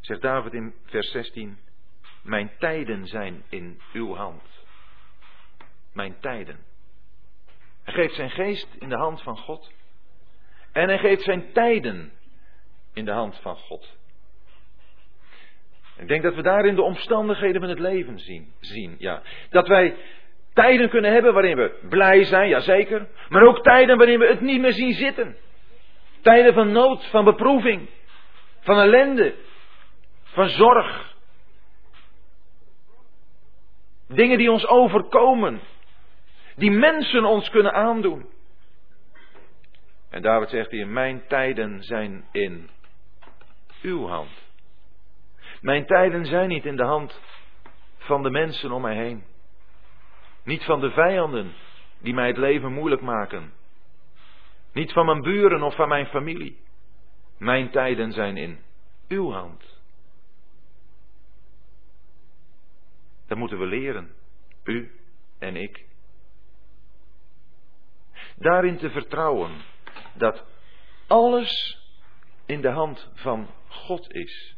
[0.00, 1.58] zegt David in vers 16,
[2.22, 4.42] mijn tijden zijn in uw hand.
[5.92, 6.58] Mijn tijden.
[7.82, 9.72] Hij geeft zijn geest in de hand van God.
[10.72, 12.12] En hij geeft zijn tijden
[12.94, 13.96] in de hand van God.
[15.96, 18.52] Ik denk dat we daarin de omstandigheden van het leven zien.
[18.60, 19.22] zien ja.
[19.50, 19.96] Dat wij
[20.54, 23.08] tijden kunnen hebben waarin we blij zijn, jazeker.
[23.28, 25.36] Maar ook tijden waarin we het niet meer zien zitten.
[26.20, 27.88] Tijden van nood, van beproeving,
[28.60, 29.34] van ellende,
[30.22, 31.14] van zorg.
[34.08, 35.60] Dingen die ons overkomen,
[36.56, 38.31] die mensen ons kunnen aandoen.
[40.12, 42.70] En David zegt hier, mijn tijden zijn in
[43.82, 44.30] uw hand.
[45.60, 47.20] Mijn tijden zijn niet in de hand
[47.96, 49.24] van de mensen om mij heen.
[50.44, 51.52] Niet van de vijanden
[51.98, 53.52] die mij het leven moeilijk maken.
[54.72, 56.58] Niet van mijn buren of van mijn familie.
[57.38, 58.58] Mijn tijden zijn in
[59.08, 59.80] uw hand.
[63.26, 64.10] Dat moeten we leren,
[64.64, 64.92] u
[65.38, 65.84] en ik.
[68.36, 69.71] Daarin te vertrouwen
[70.14, 70.44] dat
[71.06, 71.78] alles
[72.46, 74.56] in de hand van God is.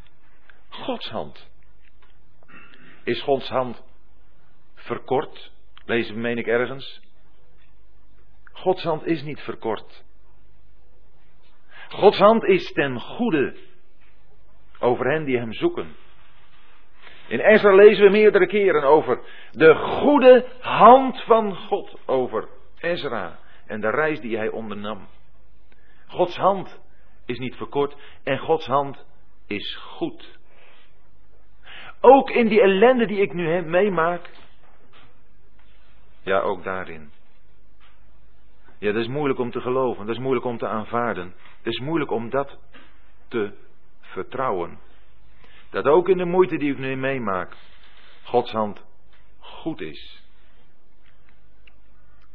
[0.69, 1.51] Gods hand.
[3.05, 3.83] Is Gods hand
[4.75, 5.53] verkort?
[5.85, 7.01] Lezen we, meen ik ergens.
[8.53, 10.05] Gods hand is niet verkort.
[11.89, 13.57] Gods hand is ten goede
[14.79, 15.97] over hen die hem zoeken.
[17.27, 23.81] In Ezra lezen we meerdere keren over de goede hand van God over Ezra en
[23.81, 25.09] de reis die hij ondernam.
[26.07, 26.81] Gods hand
[27.27, 29.07] is niet verkort en Gods hand
[29.47, 30.39] is goed.
[32.01, 34.31] Ook in die ellende die ik nu meemaak.
[36.23, 37.11] Ja, ook daarin.
[38.79, 41.35] Ja, dat is moeilijk om te geloven, dat is moeilijk om te aanvaarden.
[41.57, 42.59] Het is moeilijk om dat
[43.29, 43.53] te
[44.01, 44.79] vertrouwen.
[45.71, 47.57] Dat ook in de moeite die ik nu meemaak,
[48.23, 48.85] Gods hand
[49.39, 50.23] goed is.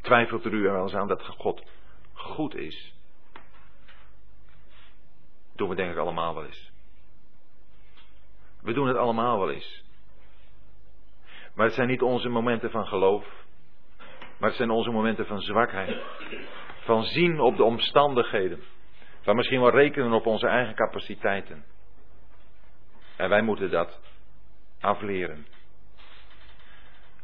[0.01, 1.63] Twijfelt er u er wel eens aan dat God
[2.13, 2.93] goed is?
[5.59, 6.71] Doen we denk ik allemaal wel eens.
[8.61, 9.83] We doen het allemaal wel eens.
[11.55, 13.25] Maar het zijn niet onze momenten van geloof.
[14.37, 16.01] Maar het zijn onze momenten van zwakheid.
[16.79, 18.63] Van zien op de omstandigheden.
[19.21, 21.65] Van misschien wel rekenen op onze eigen capaciteiten.
[23.17, 23.99] En wij moeten dat
[24.79, 25.45] afleren.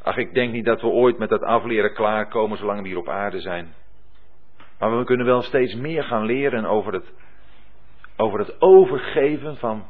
[0.01, 3.09] Ach, ik denk niet dat we ooit met dat afleren klaarkomen zolang we hier op
[3.09, 3.73] aarde zijn.
[4.79, 7.13] Maar we kunnen wel steeds meer gaan leren over het,
[8.17, 9.88] over het overgeven van,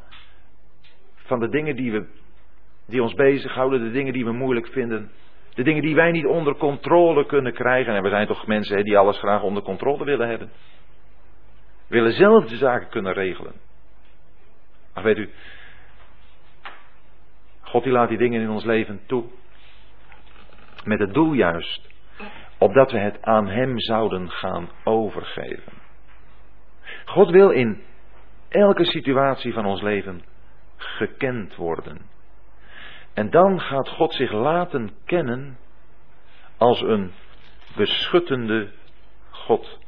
[1.16, 2.08] van de dingen die, we,
[2.88, 5.12] die ons bezighouden, de dingen die we moeilijk vinden.
[5.54, 7.96] De dingen die wij niet onder controle kunnen krijgen.
[7.96, 10.52] En we zijn toch mensen die alles graag onder controle willen hebben.
[11.88, 13.54] Willen zelf de zaken kunnen regelen.
[14.94, 15.30] Maar weet u,
[17.62, 19.24] God die laat die dingen in ons leven toe.
[20.84, 21.90] Met het doel juist,
[22.58, 25.74] opdat we het aan Hem zouden gaan overgeven.
[27.06, 27.84] God wil in
[28.50, 30.24] elke situatie van ons leven
[30.78, 32.02] gekend worden.
[33.14, 35.58] En dan gaat God zich laten kennen
[36.58, 37.12] als een
[37.76, 38.72] beschuttende
[39.30, 39.80] God.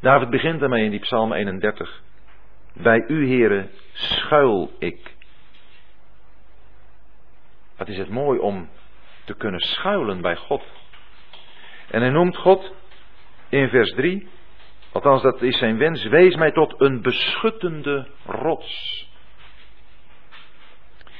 [0.00, 2.02] David begint daarmee in die Psalm 31.
[2.72, 5.14] Bij u, heren, schuil ik.
[7.76, 8.68] Wat is het mooi om
[9.24, 10.62] te kunnen schuilen bij God.
[11.90, 12.74] En hij noemt God
[13.48, 14.28] in vers 3,
[14.94, 19.08] althans dat is zijn wens, wees mij tot een beschuttende rots.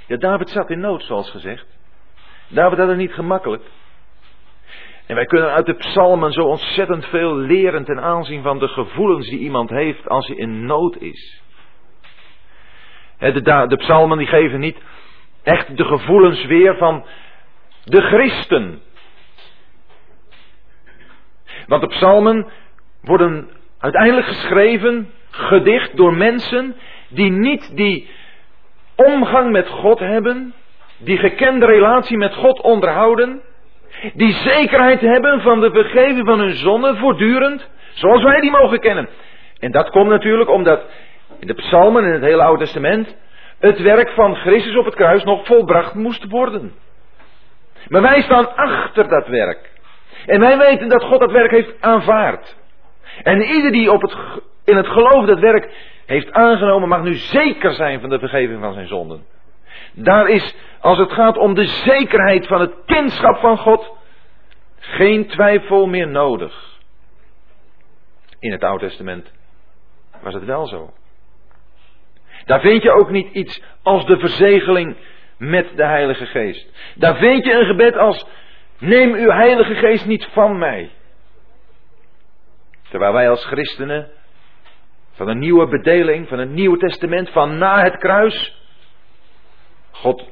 [0.06, 1.66] Ja, David zat in nood, zoals gezegd.
[2.48, 3.62] David had het niet gemakkelijk.
[5.06, 9.28] En wij kunnen uit de psalmen zo ontzettend veel leren ten aanzien van de gevoelens
[9.28, 11.42] die iemand heeft als hij in nood is.
[13.18, 14.78] De, de psalmen die geven niet
[15.42, 17.06] echt de gevoelens weer van
[17.84, 18.82] de christen.
[21.66, 22.48] Want de psalmen
[23.02, 23.50] worden
[23.85, 26.76] uiteindelijk geschreven, gedicht door mensen
[27.09, 28.09] die niet die
[28.95, 30.55] omgang met God hebben,
[30.99, 33.43] die gekende relatie met God onderhouden,
[34.14, 39.09] die zekerheid hebben van de vergeving van hun zonden voortdurend, zoals wij die mogen kennen.
[39.59, 40.80] En dat komt natuurlijk omdat
[41.41, 43.16] in de psalmen in het hele Oude Testament
[43.59, 46.72] het werk van Christus op het kruis nog volbracht moest worden.
[47.89, 49.70] Maar wij staan achter dat werk.
[50.26, 52.62] En wij weten dat God dat werk heeft aanvaard.
[53.22, 54.16] En ieder die op het,
[54.64, 58.72] in het geloof dat werk heeft aangenomen, mag nu zeker zijn van de vergeving van
[58.74, 59.24] zijn zonden.
[59.92, 63.92] Daar is, als het gaat om de zekerheid van het kindschap van God,
[64.78, 66.72] geen twijfel meer nodig.
[68.38, 69.32] In het Oude Testament
[70.22, 70.92] was het wel zo.
[72.44, 74.96] Daar vind je ook niet iets als de verzegeling
[75.38, 76.68] met de Heilige Geest.
[76.94, 78.26] Daar vind je een gebed als:
[78.78, 80.90] Neem uw Heilige Geest niet van mij.
[82.95, 84.11] Terwijl wij als christenen
[85.12, 88.62] van een nieuwe bedeling, van een nieuw testament, van na het kruis,
[89.90, 90.28] God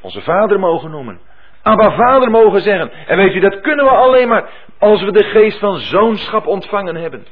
[0.00, 1.20] onze Vader mogen noemen.
[1.62, 2.90] Abba Vader mogen zeggen.
[2.90, 6.94] En weet u, dat kunnen we alleen maar als we de geest van zoonschap ontvangen
[6.94, 7.26] hebben.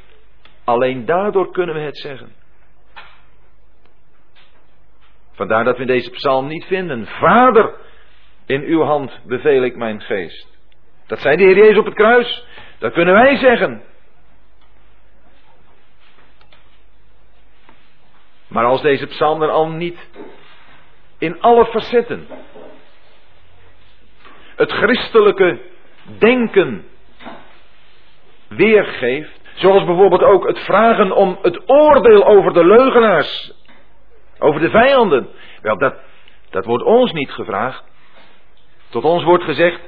[0.64, 2.32] Alleen daardoor kunnen we het zeggen.
[5.32, 7.06] Vandaar dat we in deze psalm niet vinden.
[7.06, 7.74] Vader,
[8.46, 10.58] in uw hand beveel ik mijn geest.
[11.06, 12.46] Dat zei de Heer Jezus op het kruis.
[12.78, 13.90] Dat kunnen wij zeggen.
[18.52, 19.98] Maar als deze psalm dan al niet
[21.18, 22.26] in alle facetten
[24.56, 25.60] het christelijke
[26.18, 26.84] denken
[28.48, 33.52] weergeeft, zoals bijvoorbeeld ook het vragen om het oordeel over de leugenaars
[34.38, 35.28] over de vijanden.
[35.60, 35.94] Wel, dat,
[36.50, 37.84] dat wordt ons niet gevraagd.
[38.88, 39.80] Tot ons wordt gezegd,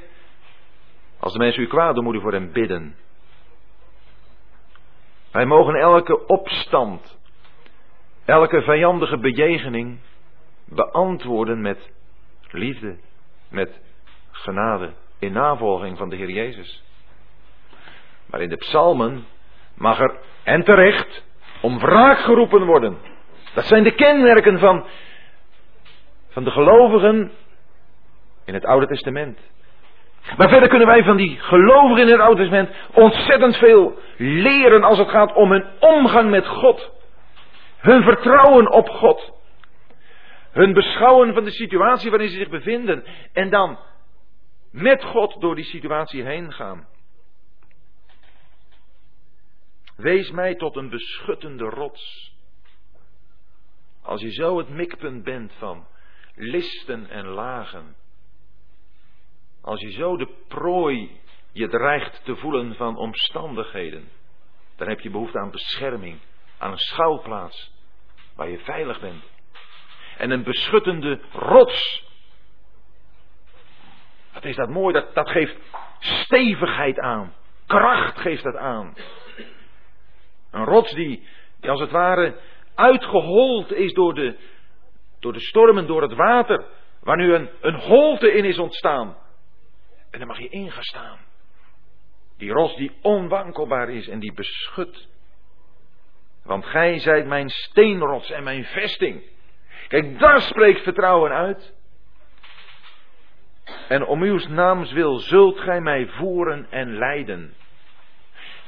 [1.21, 2.97] als de mensen u kwaad doen, moet u voor hem bidden.
[5.33, 7.14] Wij mogen elke opstand,
[8.25, 9.99] elke vijandige bejegening
[10.65, 11.91] beantwoorden met
[12.51, 12.97] liefde,
[13.49, 13.81] met
[14.31, 16.85] genade, in navolging van de Heer Jezus.
[18.27, 19.25] Maar in de psalmen
[19.75, 21.25] mag er, en terecht,
[21.61, 22.99] om wraak geroepen worden.
[23.55, 24.85] Dat zijn de kenmerken van,
[26.29, 27.33] van de gelovigen
[28.45, 29.39] in het Oude Testament.
[30.37, 34.99] Maar verder kunnen wij van die gelovigen in het Oude Testament ontzettend veel leren als
[34.99, 36.93] het gaat om hun omgang met God.
[37.85, 39.33] Hun vertrouwen op God.
[40.51, 43.05] Hun beschouwen van de situatie waarin ze zich bevinden.
[43.33, 43.79] En dan
[44.71, 46.87] met God door die situatie heen gaan.
[49.97, 52.35] Wees mij tot een beschuttende rots.
[54.03, 55.87] Als je zo het mikpunt bent van
[56.35, 57.97] listen en lagen.
[59.63, 61.21] Als je zo de prooi
[61.53, 64.09] je dreigt te voelen van omstandigheden.
[64.77, 66.21] Dan heb je behoefte aan bescherming.
[66.59, 67.74] Aan een schuilplaats
[68.37, 69.25] waar je veilig bent.
[70.19, 72.05] En een beschuttende rots.
[74.33, 75.57] Wat is dat mooi, dat, dat geeft
[75.99, 77.35] stevigheid aan.
[77.67, 78.95] Kracht geeft dat aan.
[80.51, 81.29] Een rots die,
[81.61, 82.41] die als het ware
[82.75, 84.37] uitgehold is door de,
[85.21, 86.65] door de stormen, door het water,
[87.01, 89.17] waar nu een, een holte in is ontstaan.
[90.11, 91.19] En dan mag je in gaan staan.
[92.37, 95.09] Die rots die onwankelbaar is en die beschut.
[96.45, 99.23] Want gij zijt mijn steenrots en mijn vesting.
[99.89, 101.75] Kijk, daar spreekt vertrouwen uit.
[103.89, 107.55] En om uw naams wil zult gij mij voeren en leiden.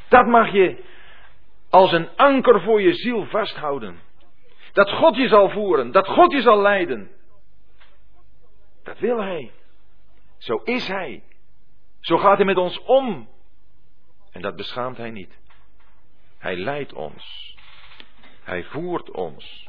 [0.09, 0.85] Dat mag je
[1.71, 4.01] als een anker voor je ziel vasthouden.
[4.73, 7.11] Dat God je zal voeren, dat God je zal leiden.
[8.83, 9.53] Dat wil Hij.
[10.39, 11.23] Zo is Hij.
[12.01, 13.29] Zo gaat Hij met ons om.
[14.33, 15.39] En dat beschaamt Hij niet.
[16.39, 17.56] Hij leidt ons.
[18.47, 19.69] Hij voert ons.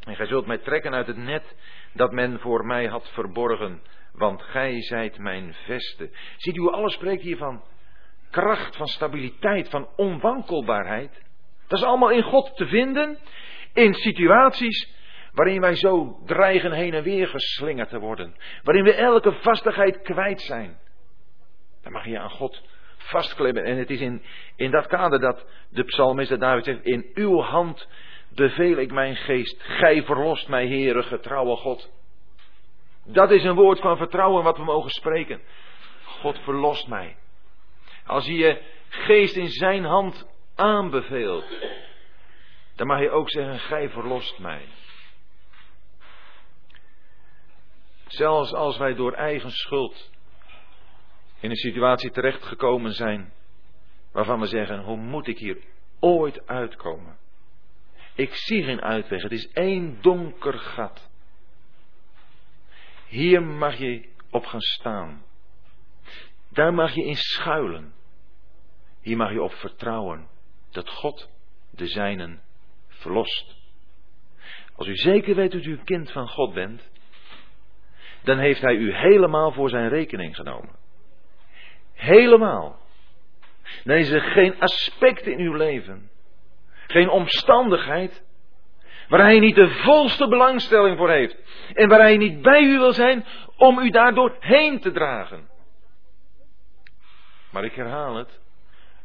[0.00, 1.56] En gij zult mij trekken uit het net
[1.92, 3.82] dat men voor mij had verborgen,
[4.12, 6.10] want gij zijt mijn veste.
[6.36, 7.62] Ziet u, alles spreekt hier van
[8.30, 11.22] kracht, van stabiliteit, van onwankelbaarheid.
[11.66, 13.18] Dat is allemaal in God te vinden
[13.72, 14.96] in situaties
[15.32, 18.34] waarin wij zo dreigen heen en weer geslingerd te worden.
[18.62, 20.78] Waarin we elke vastigheid kwijt zijn.
[21.82, 22.62] Dan mag je aan God
[23.08, 23.64] vastklemmen.
[23.64, 24.22] En het is in,
[24.56, 27.88] in dat kader dat de psalmist dat David zegt, in uw hand
[28.34, 29.62] beveel ik mijn geest.
[29.62, 31.90] Gij verlost mij, Heere, getrouwe God.
[33.04, 35.40] Dat is een woord van vertrouwen wat we mogen spreken.
[36.04, 37.16] God verlost mij.
[38.06, 41.44] als hij je geest in zijn hand aanbeveelt,
[42.76, 44.62] dan mag je ook zeggen, gij verlost mij.
[48.06, 50.10] Zelfs als wij door eigen schuld
[51.40, 53.32] in een situatie terechtgekomen zijn
[54.12, 55.58] waarvan we zeggen, hoe moet ik hier
[56.00, 57.18] ooit uitkomen?
[58.14, 61.10] Ik zie geen uitweg, het is één donker gat.
[63.06, 65.24] Hier mag je op gaan staan.
[66.48, 67.94] Daar mag je in schuilen.
[69.00, 70.28] Hier mag je op vertrouwen
[70.70, 71.30] dat God
[71.70, 72.42] de zijnen
[72.88, 73.56] verlost.
[74.74, 76.88] Als u zeker weet dat u een kind van God bent,
[78.22, 80.76] dan heeft Hij u helemaal voor zijn rekening genomen.
[81.98, 82.78] Helemaal.
[83.84, 86.10] Er geen aspect in uw leven,
[86.86, 88.24] geen omstandigheid,
[89.08, 91.36] waar Hij niet de volste belangstelling voor heeft
[91.74, 93.24] en waar Hij niet bij u wil zijn
[93.56, 95.48] om u daardoor heen te dragen.
[97.50, 98.40] Maar ik herhaal het,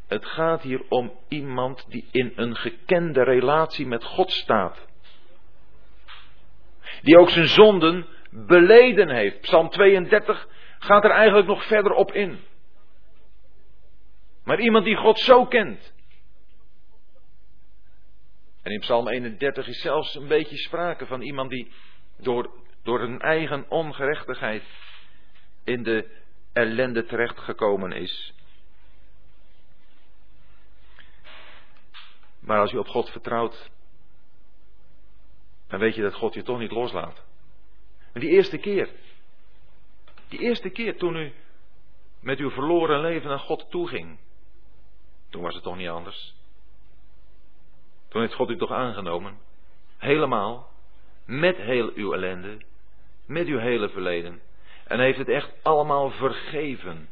[0.08, 4.88] het gaat hier om iemand die in een gekende relatie met God staat.
[7.02, 9.42] Die ook zijn zonden beleden heeft.
[9.42, 10.48] Psalm 32
[10.80, 12.40] gaat er eigenlijk nog verder op in.
[14.44, 15.94] Maar iemand die God zo kent.
[18.62, 21.72] En in Psalm 31 is zelfs een beetje sprake van iemand die
[22.18, 22.50] door,
[22.84, 24.64] door een eigen ongerechtigheid
[25.64, 26.22] in de
[26.54, 28.34] ellende terechtgekomen is.
[32.40, 33.70] Maar als je op God vertrouwt,
[35.68, 37.24] dan weet je dat God je toch niet loslaat.
[38.14, 38.90] En die eerste keer,
[40.28, 41.34] die eerste keer toen u
[42.20, 44.20] met uw verloren leven naar God toeging,
[45.34, 46.36] toen was het toch niet anders.
[48.08, 49.38] Toen heeft God u toch aangenomen,
[49.98, 50.70] helemaal,
[51.26, 52.66] met heel uw ellende,
[53.26, 54.42] met uw hele verleden,
[54.88, 57.10] en heeft het echt allemaal vergeven.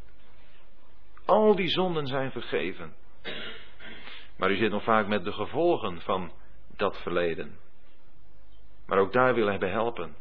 [1.26, 2.96] Al die zonden zijn vergeven.
[4.38, 6.32] Maar u zit nog vaak met de gevolgen van
[6.76, 7.60] dat verleden.
[8.86, 10.16] Maar ook daar wil hij bij helpen.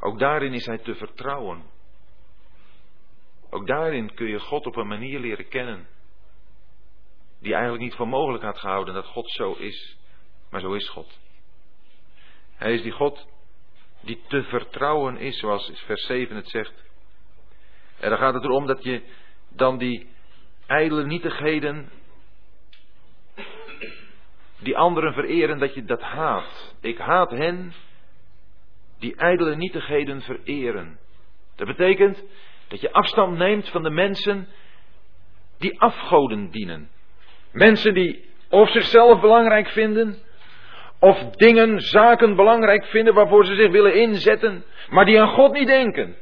[0.00, 1.62] Ook daarin is hij te vertrouwen.
[3.50, 5.93] Ook daarin kun je God op een manier leren kennen.
[7.44, 9.96] Die eigenlijk niet voor mogelijk had gehouden dat God zo is.
[10.50, 11.18] Maar zo is God.
[12.56, 13.26] Hij is die God
[14.00, 16.84] die te vertrouwen is, zoals vers 7 het zegt.
[18.00, 19.02] En dan gaat het erom dat je
[19.48, 20.08] dan die
[20.66, 21.90] ijdele nietigheden
[24.58, 26.74] die anderen vereren, dat je dat haat.
[26.80, 27.72] Ik haat hen
[28.98, 30.98] die ijdele nietigheden vereren.
[31.56, 32.22] Dat betekent
[32.68, 34.48] dat je afstand neemt van de mensen
[35.58, 36.90] die afgoden dienen.
[37.54, 40.18] Mensen die of zichzelf belangrijk vinden,
[40.98, 45.66] of dingen, zaken belangrijk vinden waarvoor ze zich willen inzetten, maar die aan God niet
[45.66, 46.16] denken.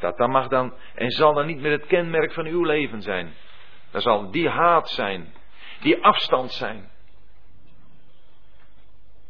[0.00, 3.34] Dat, dat mag dan en zal dan niet meer het kenmerk van uw leven zijn.
[3.90, 5.34] Dat zal die haat zijn,
[5.80, 6.90] die afstand zijn.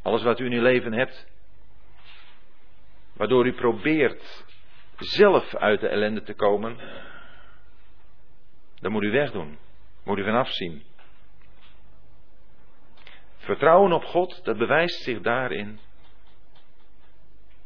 [0.03, 1.26] Alles wat u in uw leven hebt,
[3.12, 4.45] waardoor u probeert
[4.97, 6.78] zelf uit de ellende te komen,
[8.80, 9.59] dan moet u wegdoen,
[10.05, 10.82] moet u vanaf zien.
[13.36, 15.80] Vertrouwen op God, dat bewijst zich daarin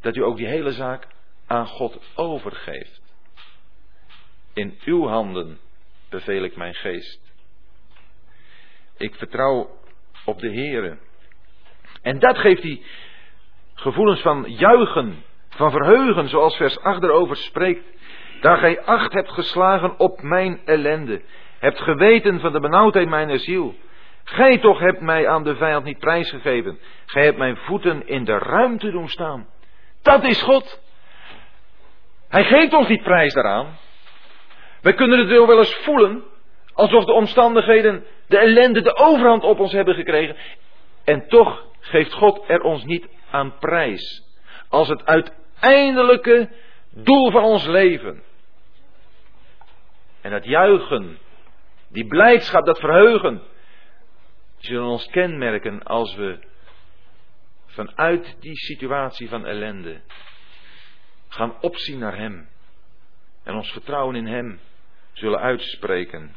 [0.01, 1.07] dat u ook die hele zaak
[1.47, 3.03] aan God overgeeft.
[4.53, 5.59] In uw handen
[6.09, 7.33] beveel ik mijn geest.
[8.97, 9.79] Ik vertrouw
[10.25, 10.99] op de Heere.
[12.03, 12.85] En dat geeft die
[13.75, 17.85] gevoelens van juichen, van verheugen, zoals vers 8 erover spreekt.
[18.41, 21.23] Daar gij acht hebt geslagen op mijn ellende,
[21.59, 23.75] hebt geweten van de benauwdheid mijner ziel.
[24.25, 26.79] Gij toch hebt mij aan de vijand niet prijsgegeven.
[27.07, 29.47] Gij hebt mijn voeten in de ruimte doen staan.
[30.03, 30.83] Dat is God.
[32.29, 33.79] Hij geeft ons niet prijs daaraan.
[34.81, 36.25] Wij kunnen het wel eens voelen,
[36.73, 40.37] alsof de omstandigheden, de ellende, de overhand op ons hebben gekregen.
[41.05, 44.23] En toch geeft God er ons niet aan prijs.
[44.69, 46.49] Als het uiteindelijke
[46.91, 48.23] doel van ons leven.
[50.21, 51.19] En dat juichen,
[51.95, 53.43] die blijdschap, dat verheugen,
[54.59, 56.39] zullen ons kenmerken als we
[57.67, 60.01] vanuit die situatie van ellende
[61.29, 62.49] gaan opzien naar Hem
[63.43, 64.61] en ons vertrouwen in Hem
[65.13, 66.35] zullen uitspreken.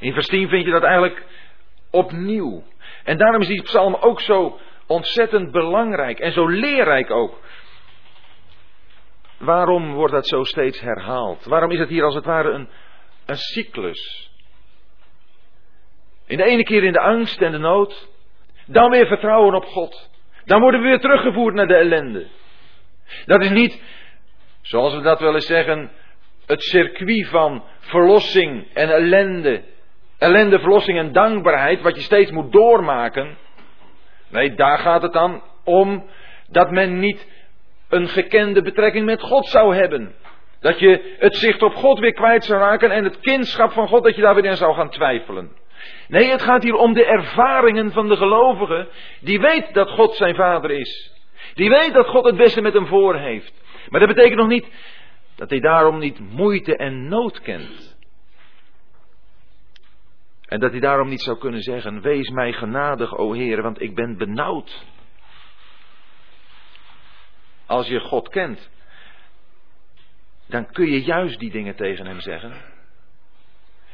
[0.00, 1.26] In vers 10 vind je dat eigenlijk
[1.90, 2.64] opnieuw.
[3.04, 7.40] En daarom is die psalm ook zo ontzettend belangrijk en zo leerrijk ook.
[9.42, 11.44] Waarom wordt dat zo steeds herhaald?
[11.44, 12.68] Waarom is het hier als het ware een,
[13.26, 14.30] een cyclus?
[16.26, 18.08] In de ene keer in de angst en de nood,
[18.66, 20.10] dan weer vertrouwen op God.
[20.44, 22.26] Dan worden we weer teruggevoerd naar de ellende.
[23.24, 23.82] Dat is niet,
[24.60, 25.90] zoals we dat wel eens zeggen,
[26.46, 29.64] het circuit van verlossing en ellende.
[30.18, 33.36] Ellende, verlossing en dankbaarheid, wat je steeds moet doormaken.
[34.28, 36.06] Nee, daar gaat het dan om
[36.48, 37.30] dat men niet
[37.92, 40.14] een gekende betrekking met God zou hebben.
[40.60, 44.04] Dat je het zicht op God weer kwijt zou raken en het kindschap van God,
[44.04, 45.50] dat je daar weer in zou gaan twijfelen.
[46.08, 48.88] Nee, het gaat hier om de ervaringen van de gelovige,
[49.20, 51.12] die weet dat God zijn vader is.
[51.54, 53.52] Die weet dat God het beste met hem voor heeft.
[53.88, 54.66] Maar dat betekent nog niet
[55.36, 57.96] dat hij daarom niet moeite en nood kent.
[60.48, 63.94] En dat hij daarom niet zou kunnen zeggen: Wees mij genadig, o Heer, want ik
[63.94, 64.84] ben benauwd.
[67.72, 68.70] Als je God kent,
[70.46, 72.52] dan kun je juist die dingen tegen hem zeggen.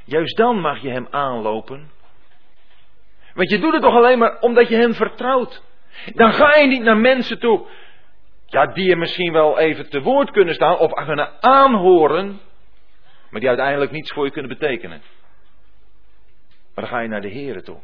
[0.05, 1.91] Juist dan mag je hem aanlopen.
[3.35, 5.63] Want je doet het toch alleen maar omdat je hem vertrouwt.
[6.15, 7.67] Dan ga je niet naar mensen toe.
[8.47, 12.41] Ja, die je misschien wel even te woord kunnen staan of kunnen aanhoren.
[13.31, 15.03] Maar die uiteindelijk niets voor je kunnen betekenen.
[16.75, 17.81] Maar dan ga je naar de Here toe.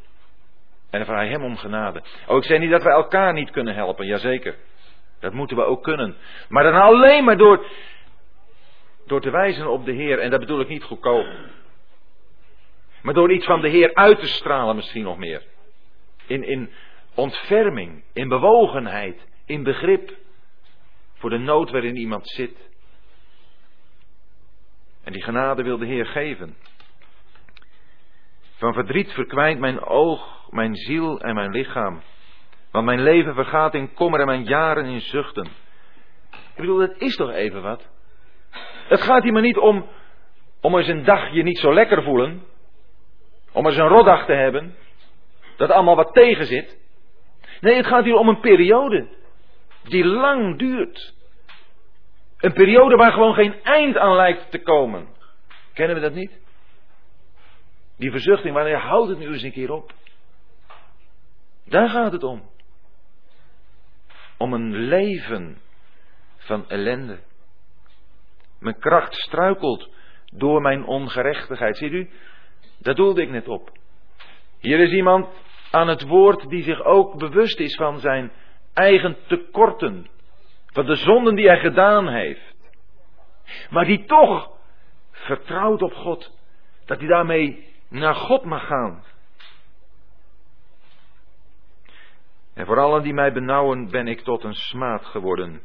[0.90, 2.02] En dan vraag je hem om genade.
[2.26, 4.06] Oh, ik zeg niet dat we elkaar niet kunnen helpen.
[4.06, 4.56] Jazeker.
[5.24, 6.16] Dat moeten we ook kunnen.
[6.48, 7.66] Maar dan alleen maar door,
[9.06, 10.18] door te wijzen op de Heer.
[10.18, 11.26] En dat bedoel ik niet goedkoop.
[13.02, 15.42] Maar door iets van de Heer uit te stralen misschien nog meer.
[16.26, 16.70] In, in
[17.14, 20.16] ontferming, in bewogenheid, in begrip.
[21.14, 22.70] Voor de nood waarin iemand zit.
[25.04, 26.56] En die genade wil de Heer geven.
[28.56, 32.02] Van verdriet verkwijnt mijn oog, mijn ziel en mijn lichaam.
[32.74, 35.44] Want mijn leven vergaat in kommer en mijn jaren in zuchten.
[36.30, 37.88] Ik bedoel, dat is toch even wat?
[38.88, 39.86] Het gaat hier maar niet om,
[40.60, 42.42] om eens een dagje niet zo lekker voelen.
[43.52, 44.74] Om eens een rotdag te hebben.
[45.56, 46.78] Dat allemaal wat tegen zit.
[47.60, 49.08] Nee, het gaat hier om een periode.
[49.82, 51.14] Die lang duurt.
[52.38, 55.08] Een periode waar gewoon geen eind aan lijkt te komen.
[55.72, 56.40] Kennen we dat niet?
[57.96, 59.92] Die verzuchting, wanneer houdt het nu eens een keer op?
[61.64, 62.52] Daar gaat het om.
[64.44, 65.58] Om een leven
[66.36, 67.18] van ellende.
[68.60, 69.90] Mijn kracht struikelt
[70.24, 71.76] door mijn ongerechtigheid.
[71.76, 72.10] Ziet u,
[72.78, 73.70] daar doelde ik net op.
[74.60, 75.28] Hier is iemand
[75.70, 78.32] aan het woord die zich ook bewust is van zijn
[78.74, 80.08] eigen tekorten.
[80.66, 82.54] Van de zonden die hij gedaan heeft.
[83.70, 84.50] Maar die toch
[85.10, 86.38] vertrouwt op God.
[86.84, 89.04] Dat hij daarmee naar God mag gaan.
[92.54, 95.62] En voor allen die mij benauwen ben ik tot een smaad geworden.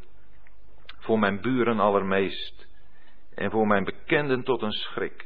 [0.97, 2.67] Voor mijn buren allermeest.
[3.35, 5.25] En voor mijn bekenden tot een schrik.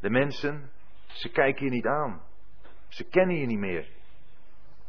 [0.00, 0.70] De mensen,
[1.06, 2.22] ze kijken je niet aan.
[2.88, 3.86] Ze kennen je niet meer.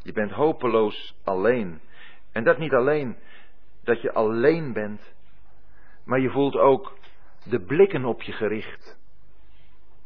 [0.03, 1.82] Je bent hopeloos alleen.
[2.32, 3.18] En dat niet alleen
[3.84, 5.13] dat je alleen bent,
[6.03, 6.97] maar je voelt ook
[7.43, 8.99] de blikken op je gericht.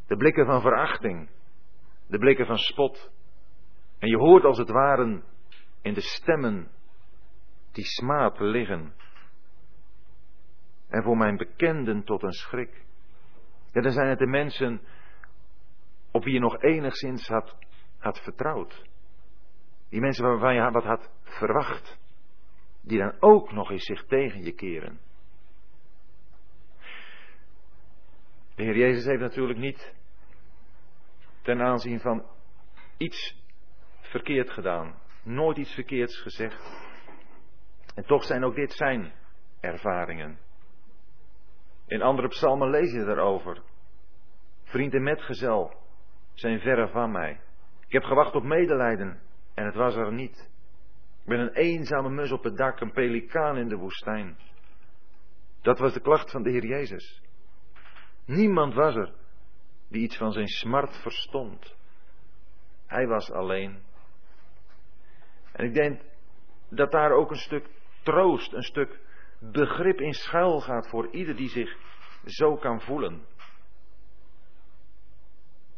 [0.07, 1.30] De blikken van verachting,
[2.07, 3.12] de blikken van spot.
[4.00, 5.24] En je hoort als het ware
[5.82, 6.72] in de stemmen
[7.72, 8.93] die smaad liggen.
[10.88, 12.86] En voor mijn bekenden tot een schrik.
[13.72, 14.82] Ja, dan zijn het de mensen
[16.12, 17.56] op wie je nog enigszins had,
[17.97, 18.88] had vertrouwd.
[19.89, 21.97] Die mensen waarvan je wat had verwacht.
[22.82, 25.00] Die dan ook nog eens zich tegen je keren.
[28.56, 29.93] De Heer Jezus heeft natuurlijk niet
[31.41, 32.26] ten aanzien van
[32.97, 33.39] iets
[34.10, 34.95] verkeerd gedaan.
[35.24, 36.88] Nooit iets verkeerds gezegd.
[37.95, 39.14] En toch zijn ook dit zijn
[39.60, 40.39] ervaringen.
[41.88, 43.62] In andere psalmen lees je daarover.
[44.64, 45.74] Vriend en metgezel
[46.34, 47.41] zijn verre van mij.
[47.88, 49.22] Ik heb gewacht op medelijden
[49.53, 50.49] en het was er niet.
[51.22, 54.38] Ik ben een eenzame mus op het dak, een pelikaan in de woestijn.
[55.62, 57.22] Dat was de klacht van de Heer Jezus.
[58.26, 59.14] Niemand was er
[59.88, 61.76] die iets van zijn smart verstond.
[62.88, 63.82] Hij was alleen.
[65.60, 66.01] En ik denk
[66.70, 67.70] dat daar ook een stuk
[68.03, 68.99] troost, een stuk
[69.39, 71.78] begrip in schuil gaat voor ieder die zich
[72.26, 73.26] zo kan voelen.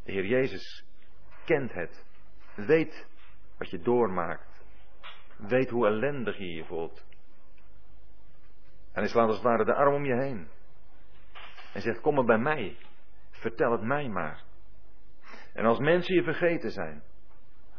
[0.04, 0.86] De Heer Jezus
[1.46, 2.06] kent het,
[2.56, 3.08] weet
[3.58, 4.64] wat je doormaakt,
[5.38, 7.06] weet hoe ellendig je je voelt.
[8.92, 10.48] En hij slaat als het ware de arm om je heen.
[11.74, 12.78] En zegt, kom maar bij mij.
[13.30, 14.44] Vertel het mij maar.
[15.54, 17.04] En als mensen je vergeten zijn.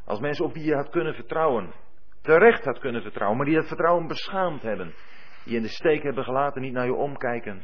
[0.04, 1.72] Als mensen op wie je had kunnen vertrouwen.
[2.22, 3.36] Terecht had kunnen vertrouwen.
[3.36, 4.94] Maar die het vertrouwen beschaamd hebben.
[5.44, 7.62] Die in de steek hebben gelaten, niet naar je omkijken.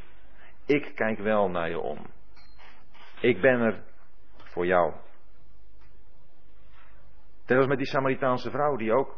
[0.67, 2.07] Ik kijk wel naar je om.
[3.21, 3.83] Ik ben er
[4.35, 4.95] voor jou.
[7.47, 9.17] Als met die Samaritaanse vrouw die ook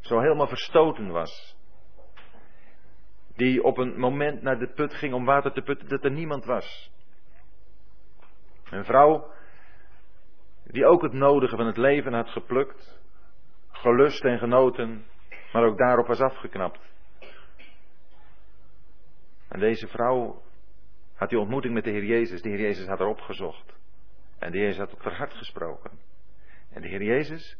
[0.00, 1.56] zo helemaal verstoten was
[3.36, 6.44] Die op een moment naar de put ging om water te putten dat er niemand
[6.44, 6.92] was.
[8.70, 9.32] Een vrouw
[10.64, 13.00] die ook het nodige van het leven had geplukt,
[13.84, 15.04] gelust en genoten,
[15.52, 16.80] maar ook daarop was afgeknapt.
[19.48, 20.42] En deze vrouw
[21.14, 22.42] had die ontmoeting met de Heer Jezus.
[22.42, 23.76] De Heer Jezus had haar opgezocht.
[24.38, 25.90] En de Heer Jezus had op haar hart gesproken.
[26.72, 27.58] En de Heer Jezus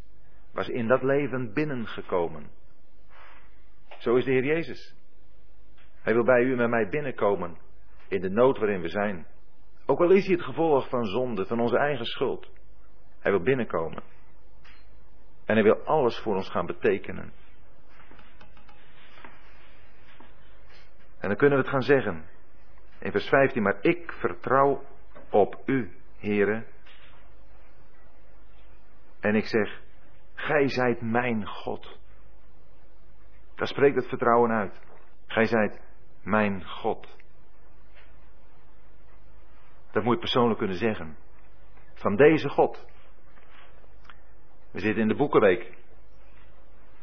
[0.53, 2.51] was in dat leven binnengekomen.
[3.99, 4.95] Zo is de Heer Jezus.
[6.03, 7.57] Hij wil bij u en mij binnenkomen
[8.09, 9.27] in de nood waarin we zijn.
[9.87, 12.51] Ook al is hij het gevolg van zonde, van onze eigen schuld.
[13.19, 14.14] Hij wil binnenkomen.
[15.45, 17.33] En hij wil alles voor ons gaan betekenen.
[21.19, 22.25] En dan kunnen we het gaan zeggen.
[22.99, 24.85] In vers 15, maar ik vertrouw
[25.31, 26.67] op u, heren.
[29.21, 29.81] En ik zeg,
[30.35, 31.99] gij zijt mijn God.
[33.55, 34.81] Daar spreekt het vertrouwen uit.
[35.27, 35.81] Gij zijt
[36.23, 37.17] mijn God.
[39.91, 41.17] Dat moet je persoonlijk kunnen zeggen.
[41.95, 42.87] Van deze God.
[44.75, 45.73] We zitten in de Boekenweek.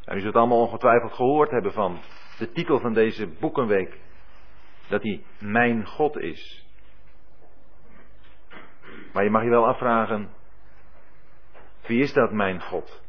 [0.06, 2.00] En u zult allemaal ongetwijfeld gehoord hebben van
[2.38, 4.00] de titel van deze Boekenweek.
[4.88, 6.66] Dat hij mijn God is.
[9.14, 10.30] Maar je mag je wel afvragen,
[11.88, 13.04] wie is dat mijn God?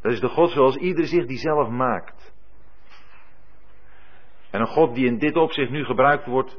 [0.00, 2.34] Dat is de God zoals ieder zich die zelf maakt.
[4.50, 6.58] En een God die in dit opzicht nu gebruikt wordt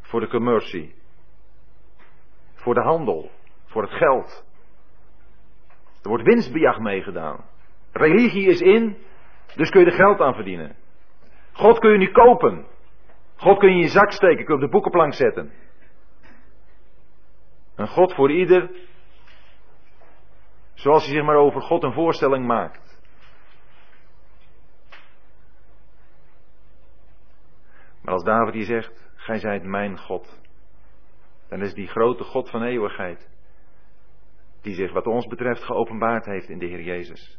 [0.00, 0.94] voor de commercie.
[2.54, 3.30] Voor de handel.
[3.64, 4.48] Voor het geld.
[6.02, 7.44] Er wordt winstbejag meegedaan.
[7.92, 8.96] Religie is in,
[9.56, 10.76] dus kun je er geld aan verdienen.
[11.52, 12.66] God kun je niet kopen.
[13.36, 15.52] God kun je in je zak steken, kun je op de boekenplank zetten.
[17.74, 18.70] Een God voor ieder,
[20.74, 22.98] zoals hij zich maar over God een voorstelling maakt.
[28.02, 30.40] Maar als David hier zegt, gij zijt mijn God,
[31.48, 33.30] dan is die grote God van eeuwigheid,
[34.60, 37.38] die zich wat ons betreft geopenbaard heeft in de Heer Jezus.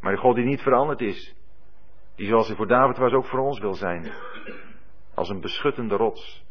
[0.00, 1.36] Maar de God die niet veranderd is,
[2.16, 4.12] die zoals hij voor David was ook voor ons wil zijn.
[5.14, 6.44] Als een beschuttende rots.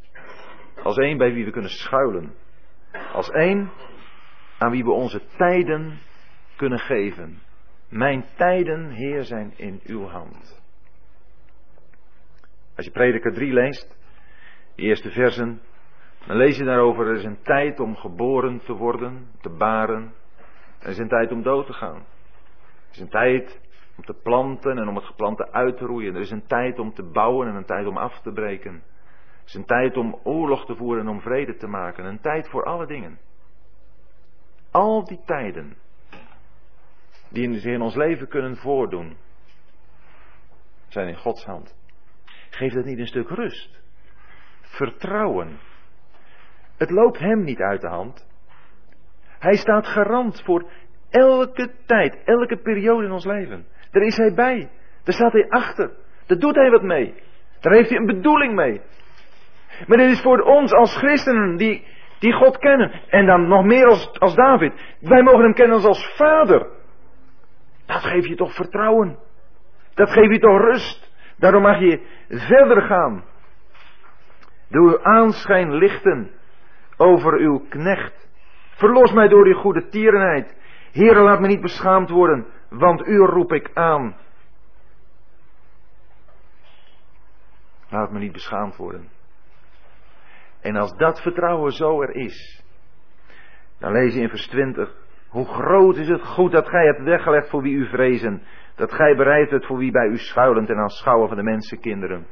[0.83, 2.35] Als een bij wie we kunnen schuilen.
[3.13, 3.69] Als een
[4.57, 5.99] aan wie we onze tijden
[6.55, 7.41] kunnen geven.
[7.89, 10.61] Mijn tijden, Heer, zijn in uw hand.
[12.75, 13.97] Als je Prediker 3 leest,
[14.75, 15.61] de eerste versen,
[16.27, 20.13] dan lees je daarover, er is een tijd om geboren te worden, te baren.
[20.79, 21.95] Er is een tijd om dood te gaan.
[21.95, 23.61] Er is een tijd
[23.97, 26.15] om te planten en om het geplante uit te roeien.
[26.15, 28.73] Er is een tijd om te bouwen en een tijd om af te breken.
[28.73, 32.05] Er is een tijd om oorlog te voeren en om vrede te maken.
[32.05, 33.19] Een tijd voor alle dingen.
[34.71, 35.77] Al die tijden
[37.29, 39.17] die zich in ons leven kunnen voordoen,
[40.87, 41.75] zijn in Gods hand.
[42.49, 43.81] Geeft dat niet een stuk rust?
[44.61, 45.59] Vertrouwen.
[46.77, 48.27] Het loopt hem niet uit de hand.
[49.39, 50.71] Hij staat garant voor
[51.09, 53.65] elke tijd, elke periode in ons leven.
[53.91, 54.69] Daar is hij bij.
[55.03, 55.91] Daar staat hij achter.
[56.25, 57.13] Daar doet hij wat mee.
[57.59, 58.81] Daar heeft hij een bedoeling mee.
[59.87, 61.87] Maar dit is voor ons als christenen die,
[62.19, 62.91] die God kennen.
[63.07, 64.73] En dan nog meer als, als David.
[64.99, 66.67] Wij mogen hem kennen als vader.
[67.85, 69.17] Dat geeft je toch vertrouwen.
[69.93, 71.11] Dat geeft je toch rust.
[71.37, 73.23] Daarom mag je verder gaan.
[74.69, 76.31] Uw aanschijn lichten
[77.03, 78.29] over uw knecht.
[78.69, 80.55] Verlos mij door uw goede tierenheid.
[80.91, 84.15] Heere, laat me niet beschaamd worden, want u roep ik aan.
[87.89, 89.09] Laat me niet beschaamd worden.
[90.61, 92.63] En als dat vertrouwen zo er is,
[93.79, 94.95] dan lees je in vers 20.
[95.27, 98.41] Hoe groot is het goed dat gij hebt weggelegd voor wie u vrezen.
[98.75, 102.27] Dat gij bereid hebt voor wie bij u schuilend en aanschouwen van de mensenkinderen.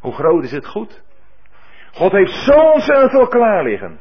[0.00, 1.02] Hoe groot is het goed?
[1.92, 4.00] God heeft zo ontzettend veel klaar liggen.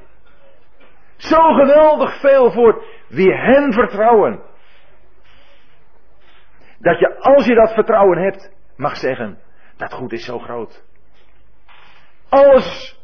[1.18, 4.42] Zo geweldig veel voor wie hen vertrouwen.
[6.80, 9.40] Dat je als je dat vertrouwen hebt, mag zeggen,
[9.78, 10.84] dat goed is zo groot.
[12.30, 12.98] Alles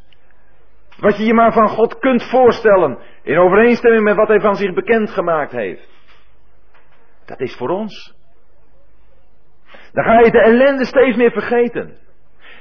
[0.99, 4.73] wat je je maar van God kunt voorstellen, in overeenstemming met wat Hij van zich
[4.73, 5.89] bekendgemaakt heeft.
[7.25, 8.13] Dat is voor ons.
[9.91, 11.97] Dan ga je de ellende steeds meer vergeten.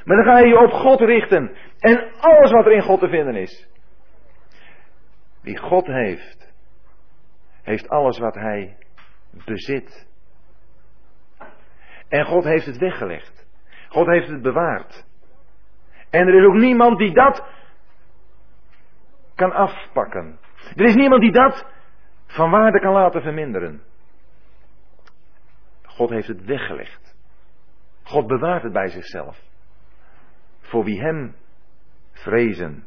[0.05, 1.57] Maar dan ga je je op God richten.
[1.79, 3.69] En alles wat er in God te vinden is.
[5.43, 6.53] Wie God heeft,
[7.63, 8.77] heeft alles wat hij
[9.45, 10.09] bezit.
[12.09, 13.47] En God heeft het weggelegd.
[13.89, 15.07] God heeft het bewaard.
[16.11, 17.45] En er is ook niemand die dat
[19.35, 20.39] kan afpakken.
[20.77, 21.67] Er is niemand die dat
[22.27, 23.83] van waarde kan laten verminderen.
[25.83, 27.17] God heeft het weggelegd.
[28.03, 29.53] God bewaart het bij zichzelf.
[30.65, 31.35] Voor wie hem
[32.13, 32.85] vrezen.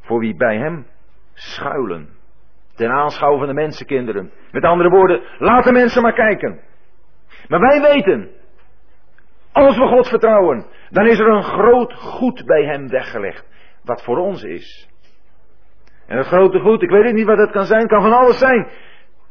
[0.00, 0.86] Voor wie bij hem
[1.32, 2.08] schuilen.
[2.74, 4.32] Ten aanschouw van de mensenkinderen.
[4.50, 6.60] Met andere woorden, laat mensen maar kijken.
[7.48, 8.30] Maar wij weten,
[9.52, 13.46] als we God vertrouwen, dan is er een groot goed bij hem weggelegd.
[13.82, 14.88] Wat voor ons is.
[16.06, 18.68] En het grote goed, ik weet niet wat het kan zijn, kan van alles zijn.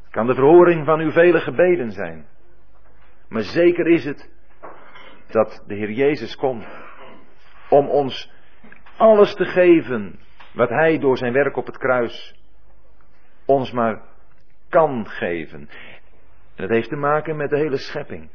[0.09, 2.25] Kan de verhoring van uw vele gebeden zijn.
[3.29, 4.31] Maar zeker is het
[5.27, 6.65] dat de Heer Jezus komt
[7.73, 8.31] om ons
[8.97, 10.19] alles te geven
[10.53, 12.35] wat Hij door zijn werk op het kruis
[13.45, 14.01] ons maar
[14.69, 15.59] kan geven.
[15.59, 15.69] En
[16.55, 18.29] dat heeft te maken met de hele schepping.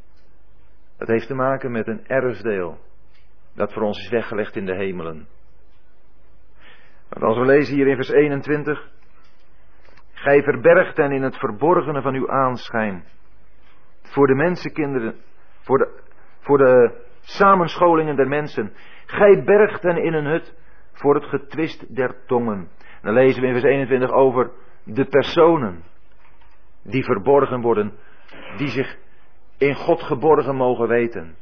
[0.96, 2.78] Dat heeft te maken met een erfdeel
[3.54, 5.28] dat voor ons is weggelegd in de hemelen.
[7.08, 8.90] Want als we lezen hier in vers 21,
[10.12, 13.04] Gij verbergt hen in het verborgene van uw aanschijn.
[14.02, 15.14] Voor de mensenkinderen,
[15.60, 16.00] voor de,
[16.40, 18.72] voor de samenscholingen der mensen.
[19.10, 20.54] Gij bergt hen in een hut
[20.92, 22.68] voor het getwist der tongen.
[23.02, 24.50] Dan lezen we in vers 21 over
[24.84, 25.84] de personen
[26.82, 27.92] die verborgen worden,
[28.56, 28.96] die zich
[29.58, 31.36] in God geborgen mogen weten.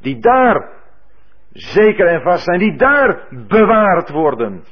[0.00, 0.70] Die daar
[1.52, 4.64] zeker en vast zijn, die daar bewaard worden.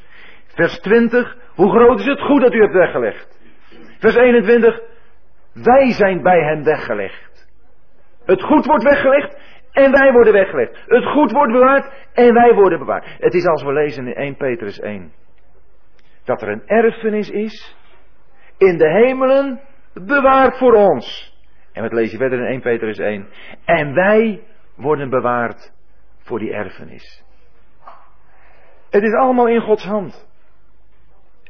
[0.46, 3.38] Vers 20, hoe groot is het goed dat u hebt weggelegd?
[3.98, 4.80] Vers 21,
[5.52, 7.48] wij zijn bij hem weggelegd.
[8.24, 9.45] Het goed wordt weggelegd
[9.76, 10.84] en wij worden weggelegd.
[10.86, 13.16] Het goed wordt bewaard en wij worden bewaard.
[13.18, 15.12] Het is als we lezen in 1 Petrus 1.
[16.24, 17.76] Dat er een erfenis is
[18.58, 19.60] in de hemelen
[19.92, 21.34] bewaard voor ons.
[21.72, 23.28] En wat lees je verder in 1 Petrus 1?
[23.64, 24.42] En wij
[24.76, 25.72] worden bewaard
[26.18, 27.24] voor die erfenis.
[28.90, 30.28] Het is allemaal in Gods hand.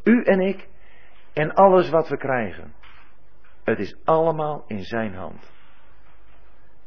[0.04, 0.68] U en ik
[1.34, 2.74] en alles wat we krijgen.
[3.64, 5.52] Het is allemaal in Zijn hand.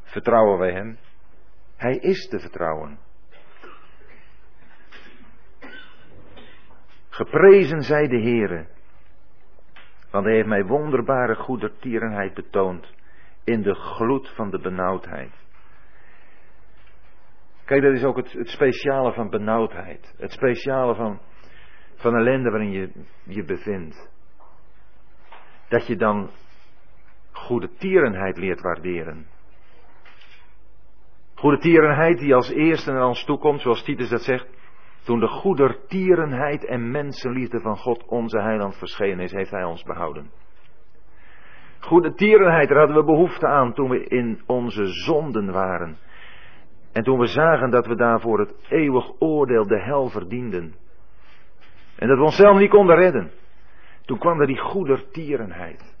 [0.02, 0.98] Vertrouwen wij Hem?
[1.80, 2.98] Hij is te vertrouwen.
[7.08, 8.66] Geprezen zij de Heere,
[10.10, 12.94] want Hij heeft mij wonderbare goedertierenheid betoond
[13.44, 15.32] in de gloed van de benauwdheid.
[17.64, 20.14] Kijk, dat is ook het, speciale van benauwdheid.
[20.16, 21.20] Het speciale van,
[21.94, 24.10] van ellende waarin je je bevindt.
[25.68, 26.30] Dat je dan
[27.32, 29.26] goede tierenheid leert waarderen.
[31.40, 34.46] Goede tierenheid die als eerste naar ons toekomt, zoals Titus dat zegt.
[35.04, 40.30] Toen de goedertierenheid en mensenliefde van God onze heiland verschenen is, heeft hij ons behouden.
[41.78, 45.96] Goede tierenheid, daar hadden we behoefte aan toen we in onze zonden waren.
[46.92, 50.74] En toen we zagen dat we daarvoor het eeuwig oordeel, de hel verdienden.
[51.96, 53.30] En dat we onszelf niet konden redden.
[54.04, 55.96] Toen kwam er die goedertierenheid.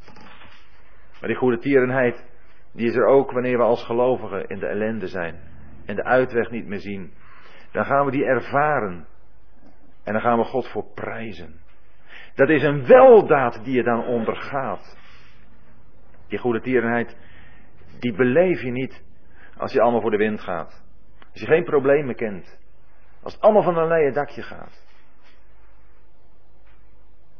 [1.20, 2.29] Maar die goede tierenheid,
[2.72, 5.40] die is er ook wanneer we als gelovigen in de ellende zijn.
[5.86, 7.12] En de uitweg niet meer zien.
[7.72, 9.06] Dan gaan we die ervaren.
[10.04, 11.60] En dan gaan we God voor prijzen.
[12.34, 14.98] Dat is een weldaad die je dan ondergaat.
[16.28, 17.16] Die goede tierenheid,
[17.98, 19.04] die beleef je niet
[19.56, 20.84] als je allemaal voor de wind gaat.
[21.32, 22.58] Als je geen problemen kent.
[23.22, 24.84] Als het allemaal van een leien dakje gaat.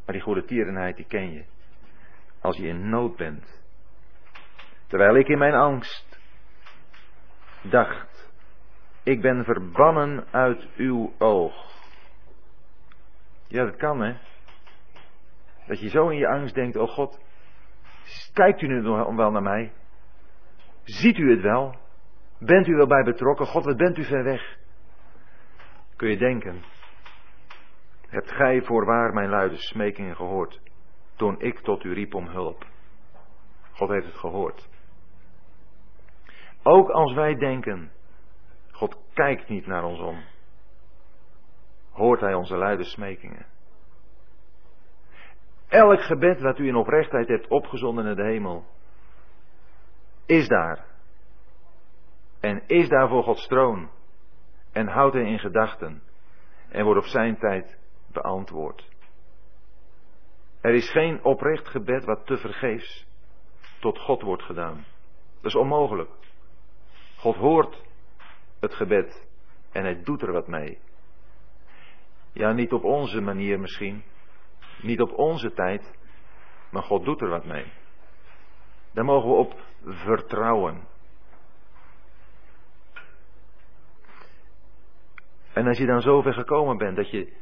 [0.05, 1.45] Maar die goede tierenheid, die ken je.
[2.41, 3.60] Als je in nood bent.
[4.91, 6.21] Terwijl ik in mijn angst
[7.63, 8.33] dacht,
[9.03, 11.55] ik ben verbannen uit uw oog.
[13.47, 14.17] Ja, dat kan hè.
[15.67, 17.21] Dat je zo in je angst denkt, oh God,
[18.33, 19.73] kijkt u nu wel naar mij?
[20.85, 21.77] Ziet u het wel?
[22.39, 23.47] Bent u wel bij betrokken?
[23.47, 24.57] God, wat bent u ver weg?
[25.97, 26.63] Kun je denken,
[28.09, 30.61] hebt gij voorwaar mijn luide smekingen gehoord,
[31.17, 32.67] toen ik tot u riep om hulp?
[33.73, 34.69] God heeft het gehoord.
[36.63, 37.93] Ook als wij denken,
[38.71, 40.25] God kijkt niet naar ons om,
[41.91, 43.47] hoort Hij onze luide smekingen.
[45.69, 48.65] Elk gebed wat u in oprechtheid hebt opgezonden in de hemel,
[50.27, 50.85] is daar.
[52.41, 53.91] En is daar voor Gods troon.
[54.73, 56.03] En houdt hij in gedachten.
[56.69, 57.79] En wordt op zijn tijd
[58.13, 58.89] beantwoord.
[60.61, 63.07] Er is geen oprecht gebed wat te vergeefs
[63.81, 64.85] tot God wordt gedaan.
[65.35, 66.11] Dat is onmogelijk.
[67.21, 67.83] God hoort
[68.61, 69.27] het gebed
[69.73, 70.79] en hij doet er wat mee.
[72.33, 74.03] Ja, niet op onze manier misschien,
[74.83, 75.99] niet op onze tijd,
[76.71, 77.73] maar God doet er wat mee.
[78.93, 79.55] Daar mogen we op
[79.85, 80.89] vertrouwen.
[85.53, 87.33] En als je dan zover gekomen bent dat je,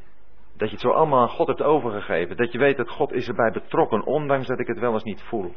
[0.53, 3.27] dat je het zo allemaal aan God hebt overgegeven, dat je weet dat God is
[3.27, 5.53] erbij betrokken, ondanks dat ik het wel eens niet voel.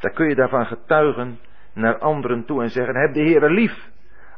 [0.00, 1.40] Dan kun je daarvan getuigen
[1.74, 3.90] naar anderen toe en zeggen, heb de Heer lief,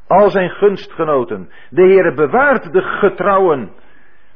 [0.07, 1.51] al zijn gunstgenoten.
[1.71, 3.73] De Heere bewaart de getrouwen,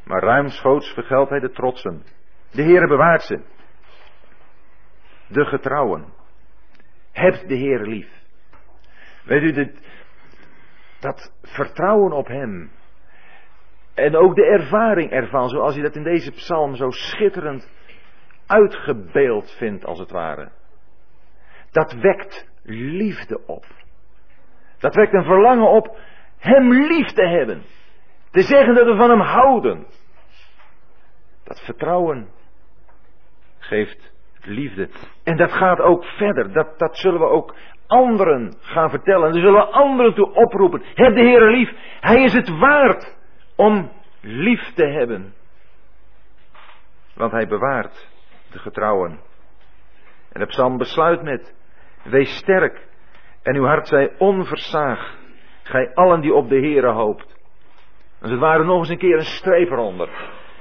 [0.04, 2.02] maar ruimschoots vergeldt hij de trotsen.
[2.50, 3.40] De Heere bewaart ze.
[5.28, 6.04] De getrouwen.
[7.12, 8.08] Hebt de Heere lief.
[9.24, 9.80] Weet u, dit,
[11.00, 12.70] dat vertrouwen op Hem.
[13.94, 17.70] En ook de ervaring ervan, zoals je dat in deze psalm zo schitterend
[18.46, 20.50] uitgebeeld vindt, als het ware.
[21.70, 23.64] Dat wekt liefde op.
[24.78, 25.98] Dat wekt een verlangen op
[26.38, 27.62] Hem lief te hebben.
[28.30, 29.86] Te zeggen dat we van Hem houden.
[31.44, 32.28] Dat vertrouwen
[33.58, 34.88] geeft liefde.
[35.24, 36.52] En dat gaat ook verder.
[36.52, 37.54] Dat, dat zullen we ook
[37.86, 39.26] anderen gaan vertellen.
[39.26, 40.82] En daar zullen we anderen toe oproepen.
[40.94, 41.70] Heb de Heer lief.
[42.00, 43.16] Hij is het waard
[43.56, 43.90] om
[44.20, 45.34] lief te hebben.
[47.14, 48.08] Want hij bewaart
[48.50, 49.20] de getrouwen.
[50.32, 51.54] En de psalm besluit met,
[52.04, 52.86] wees sterk
[53.42, 55.16] en uw hart zij onversaagd,
[55.62, 57.36] gij allen die op de Heere hoopt.
[58.20, 60.08] Als het ware nog eens een keer een streep eronder.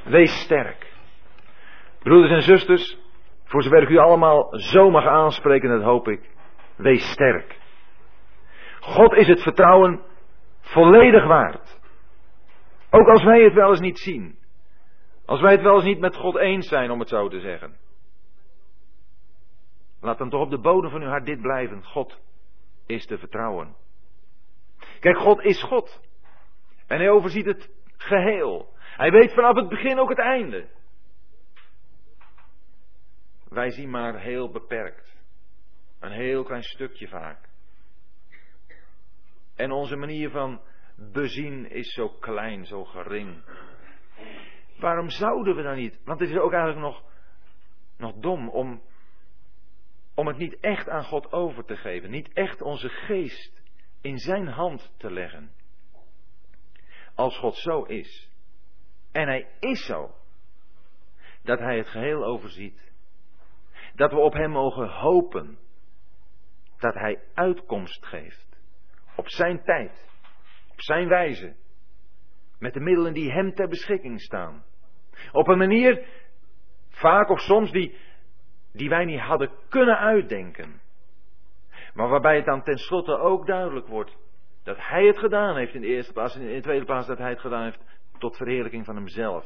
[0.03, 0.93] Wees sterk.
[1.99, 2.97] Broeders en zusters,
[3.43, 6.29] voor zover ik u allemaal zo mag aanspreken, dat hoop ik,
[6.75, 7.57] wees sterk.
[8.79, 10.01] God is het vertrouwen
[10.61, 11.79] volledig waard.
[12.89, 14.38] Ook als wij het wel eens niet zien.
[15.25, 17.75] Als wij het wel eens niet met God eens zijn, om het zo te zeggen.
[20.01, 21.83] Laat dan toch op de bodem van uw hart dit blijven.
[21.83, 22.19] God
[22.85, 23.75] is te vertrouwen.
[24.99, 26.01] Kijk, God is God.
[26.87, 28.75] En hij overziet het geheel.
[28.77, 30.67] Hij weet vanaf het begin ook het einde.
[33.49, 35.15] Wij zien maar heel beperkt.
[35.99, 37.49] Een heel klein stukje vaak.
[39.55, 40.61] En onze manier van
[40.95, 43.43] bezien is zo klein, zo gering.
[44.79, 45.99] Waarom zouden we dan niet?
[46.05, 47.03] Want het is ook eigenlijk nog,
[47.97, 48.81] nog dom om,
[50.18, 52.09] om het niet echt aan God over te geven.
[52.09, 53.61] Niet echt onze geest
[54.01, 55.51] in zijn hand te leggen.
[57.15, 58.32] Als God zo is.
[59.11, 60.15] En hij is zo.
[61.43, 62.91] Dat hij het geheel overziet.
[63.95, 65.57] Dat we op hem mogen hopen.
[66.78, 68.59] Dat hij uitkomst geeft.
[69.15, 70.09] Op zijn tijd.
[70.72, 71.55] Op zijn wijze.
[72.59, 74.63] Met de middelen die hem ter beschikking staan.
[75.32, 76.07] Op een manier,
[76.89, 77.97] vaak of soms, die,
[78.78, 80.82] die wij niet hadden kunnen uitdenken.
[81.93, 84.17] Maar waarbij het dan tenslotte ook duidelijk wordt
[84.63, 87.17] dat hij het gedaan heeft in de eerste plaats en in de tweede plaats dat
[87.17, 87.84] hij het gedaan heeft
[88.17, 89.45] tot verheerlijking van hemzelf.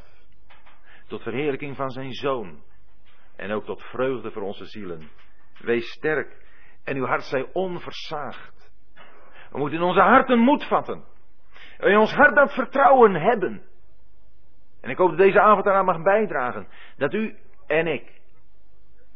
[1.07, 2.61] Tot verheerlijking van zijn zoon.
[3.35, 5.09] En ook tot vreugde voor onze zielen.
[5.59, 6.37] Wees sterk
[6.83, 8.71] en uw hart zij onversaagd.
[9.51, 11.03] We moeten in onze harten moed vatten.
[11.79, 13.63] In ons hart dat vertrouwen hebben.
[14.81, 16.67] En ik hoop dat deze avond eraan mag bijdragen.
[16.97, 18.20] Dat u en ik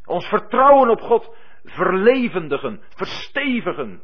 [0.06, 4.02] ons vertrouwen op God verlevendigen, verstevigen.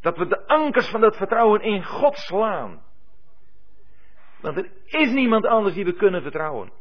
[0.00, 2.82] Dat we de ankers van dat vertrouwen in God slaan.
[4.40, 6.72] Want er is niemand anders die we kunnen vertrouwen.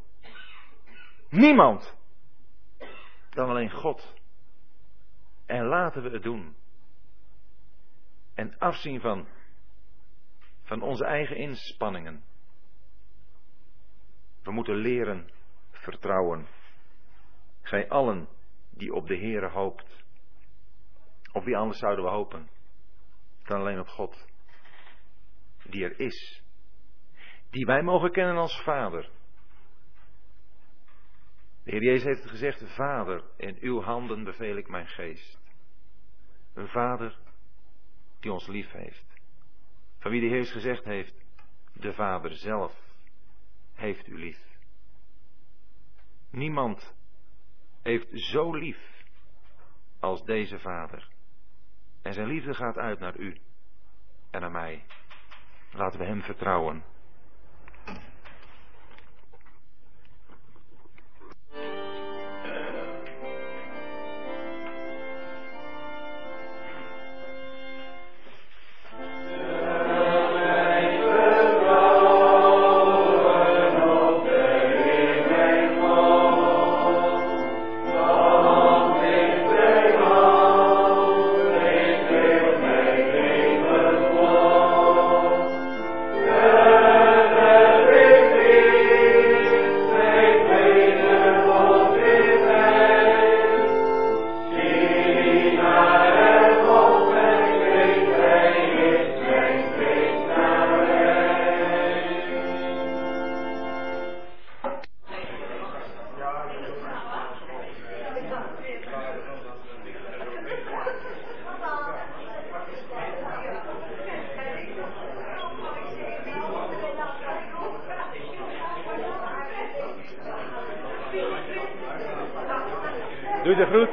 [1.29, 1.97] Niemand.
[3.29, 4.13] Dan alleen God.
[5.45, 6.55] En laten we het doen.
[8.35, 9.27] En afzien van,
[10.63, 12.23] van onze eigen inspanningen.
[14.43, 15.29] We moeten leren
[15.71, 16.47] vertrouwen.
[17.63, 18.27] Gij allen
[18.69, 20.03] die op de Heere hoopt.
[21.31, 22.49] Op wie anders zouden we hopen?
[23.43, 24.27] Dan alleen op God.
[25.63, 26.41] Die er is.
[27.49, 29.09] Die wij mogen kennen als Vader.
[31.63, 35.39] De Heer Jezus heeft gezegd, Vader, in uw handen beveel ik mijn geest.
[36.53, 37.17] Een Vader
[38.19, 39.05] die ons lief heeft.
[39.99, 41.25] Van wie de Heer gezegd heeft,
[41.73, 42.83] de Vader zelf
[43.73, 44.39] heeft u lief.
[46.29, 46.95] Niemand
[47.83, 48.77] heeft zo lief
[49.99, 51.07] als deze vader.
[52.01, 53.37] En zijn liefde gaat uit naar u
[54.31, 54.85] en naar mij.
[55.71, 56.83] Laten we hem vertrouwen.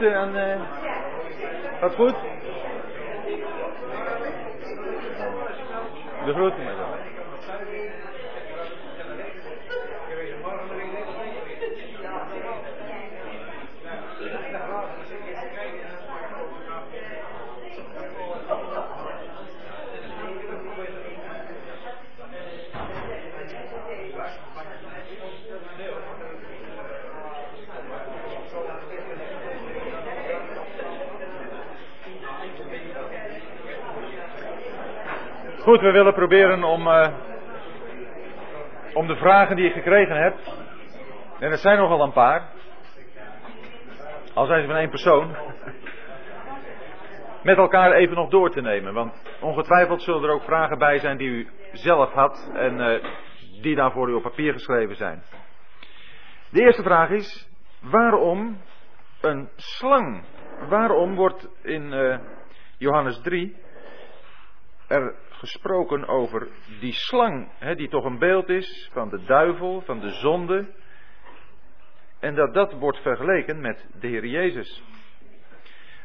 [0.09, 0.61] En uh,
[1.81, 2.15] gaat goed?
[6.25, 6.81] De groeten met
[35.71, 37.09] Goed, we willen proberen om, uh,
[38.95, 40.53] om de vragen die je gekregen hebt,
[41.39, 42.49] en er zijn nogal een paar,
[44.35, 45.37] al zijn ze van één persoon,
[47.43, 48.95] met elkaar even nog door te nemen.
[48.95, 53.03] Want ongetwijfeld zullen er ook vragen bij zijn die u zelf had en uh,
[53.63, 55.23] die dan voor u op papier geschreven zijn.
[56.51, 57.49] De eerste vraag is,
[57.81, 58.61] waarom
[59.21, 60.25] een slang?
[60.69, 62.19] Waarom wordt in uh,
[62.79, 63.57] Johannes 3
[64.89, 66.49] er gesproken over
[66.81, 70.69] die slang, hè, die toch een beeld is van de duivel, van de zonde.
[72.21, 74.83] En dat dat wordt vergeleken met de Heer Jezus.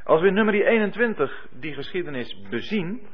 [0.04, 3.08] Als we in nummer 21 die geschiedenis bezien,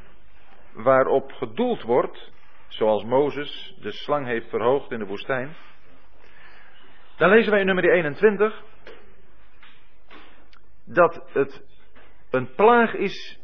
[0.73, 2.31] waarop gedoeld wordt,
[2.67, 5.55] zoals Mozes de slang heeft verhoogd in de woestijn,
[7.17, 8.63] dan lezen wij in nummer 21
[10.85, 11.63] dat het
[12.31, 13.39] een plaag is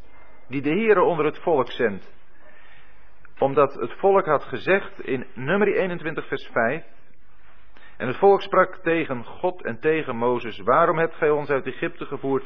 [0.48, 2.16] die de Heere onder het volk zendt
[3.38, 6.84] omdat het volk had gezegd in nummer 21 vers 5.
[7.96, 10.58] En het volk sprak tegen God en tegen Mozes.
[10.58, 12.44] Waarom hebt gij ons uit Egypte gevoerd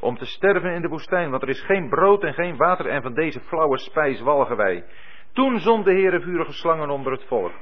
[0.00, 1.30] om te sterven in de woestijn?
[1.30, 4.84] Want er is geen brood en geen water en van deze flauwe spijs walgen wij.
[5.32, 7.52] Toen zond de Heere vurige slangen onder het volk.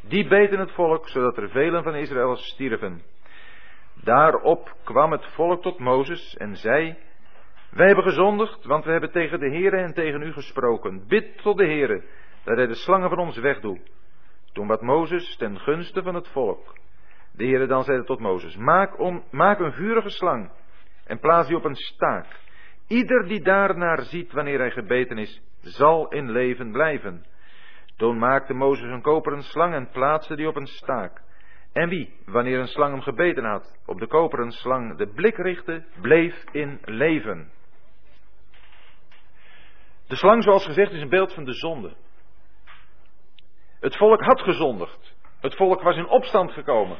[0.00, 3.02] Die beten het volk, zodat er velen van Israël stierven.
[3.94, 6.96] Daarop kwam het volk tot Mozes en zei,
[7.76, 11.06] wij hebben gezondigd, want we hebben tegen de Heere en tegen u gesproken.
[11.08, 12.02] Bid tot de Heere,
[12.44, 13.80] dat hij de slangen van ons wegdoet.
[14.52, 16.74] Toen wat Mozes ten gunste van het volk.
[17.32, 20.50] De Heere dan zeide tot Mozes, maak, om, maak een vurige slang
[21.04, 22.26] en plaats die op een staak.
[22.88, 27.24] Ieder die daarnaar ziet wanneer hij gebeten is, zal in leven blijven.
[27.96, 31.22] Toen maakte Mozes een koperen slang en plaatste die op een staak.
[31.72, 35.84] En wie, wanneer een slang hem gebeten had, op de koperen slang de blik richtte,
[36.00, 37.54] bleef in leven.
[40.06, 41.96] De slang, zoals gezegd, is een beeld van de zonde.
[43.80, 45.14] Het volk had gezondigd.
[45.40, 46.96] Het volk was in opstand gekomen.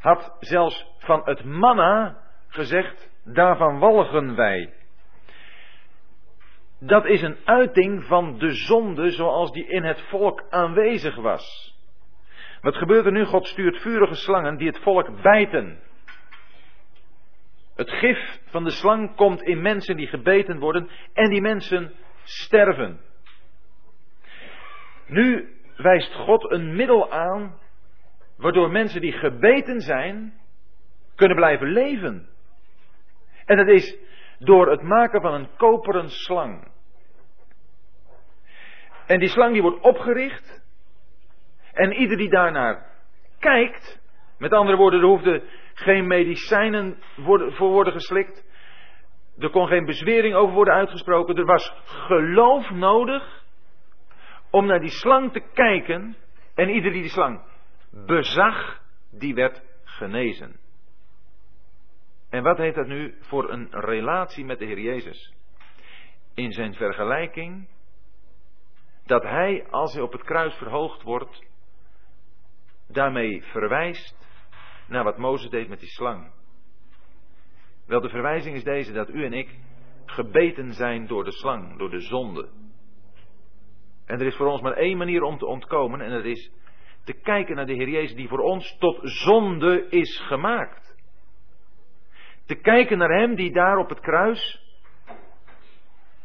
[0.00, 2.16] Had zelfs van het manna
[2.48, 4.74] gezegd, daarvan walgen wij.
[6.80, 11.76] Dat is een uiting van de zonde zoals die in het volk aanwezig was.
[12.60, 13.24] Wat gebeurt er nu?
[13.24, 15.80] God stuurt vurige slangen die het volk bijten.
[17.74, 21.92] Het gif van de slang komt in mensen die gebeten worden en die mensen
[22.30, 23.00] sterven.
[25.06, 27.58] Nu wijst God een middel aan
[28.36, 30.34] waardoor mensen die gebeten zijn
[31.14, 32.28] kunnen blijven leven.
[33.44, 33.98] En dat is
[34.38, 36.68] door het maken van een koperen slang.
[39.06, 40.64] En die slang die wordt opgericht
[41.72, 42.86] en ieder die daarnaar
[43.38, 44.00] kijkt,
[44.38, 45.42] met andere woorden, er hoefde
[45.74, 48.44] geen medicijnen voor worden geslikt.
[49.40, 51.36] Er kon geen bezwering over worden uitgesproken.
[51.36, 53.44] Er was geloof nodig
[54.50, 56.16] om naar die slang te kijken.
[56.54, 57.42] En ieder die die slang
[57.90, 58.80] bezag,
[59.10, 60.60] die werd genezen.
[62.30, 65.34] En wat heeft dat nu voor een relatie met de Heer Jezus?
[66.34, 67.68] In zijn vergelijking
[69.04, 71.44] dat hij, als hij op het kruis verhoogd wordt,
[72.88, 74.16] daarmee verwijst
[74.88, 76.32] naar wat Mozes deed met die slang.
[77.90, 79.58] Wel, de verwijzing is deze dat u en ik
[80.04, 82.48] gebeten zijn door de slang, door de zonde.
[84.06, 86.52] En er is voor ons maar één manier om te ontkomen en dat is
[87.04, 90.96] te kijken naar de Heer Jezus die voor ons tot zonde is gemaakt.
[92.46, 94.60] Te kijken naar Hem die daar op het kruis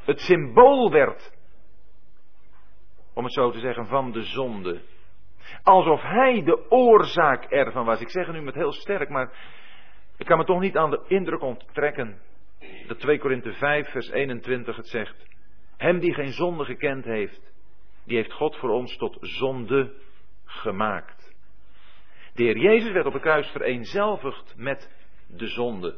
[0.04, 1.34] het symbool werd,
[3.14, 4.82] om het zo te zeggen, van de zonde.
[5.64, 8.02] Alsof Hij de oorzaak ervan was.
[8.02, 9.54] Ik zeg het nu met heel sterk, maar
[10.18, 12.22] ik kan me toch niet aan de indruk onttrekken
[12.88, 15.28] dat 2 Korinthe 5 vers 21 het zegt.
[15.78, 17.54] Hem die geen zonde gekend heeft,
[18.06, 19.94] die heeft God voor ons tot zonde
[20.46, 21.36] gemaakt.
[22.34, 24.92] De Heer Jezus werd op het kruis vereenzelvigd met
[25.28, 25.96] de zonde.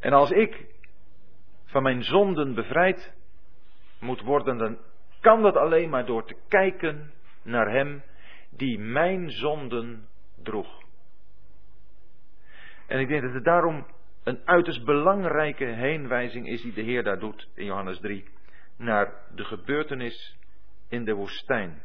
[0.00, 0.66] En als ik
[1.64, 3.14] van mijn zonden bevrijd
[4.00, 4.78] moet worden, dan
[5.20, 7.12] kan dat alleen maar door te kijken
[7.42, 8.02] naar Hem
[8.50, 10.08] die mijn zonden
[10.42, 10.82] droeg.
[12.90, 13.86] En ik denk dat het daarom
[14.24, 18.24] een uiterst belangrijke heenwijzing is die de Heer daar doet in Johannes 3
[18.76, 20.36] naar de gebeurtenis
[20.88, 21.82] in de woestijn.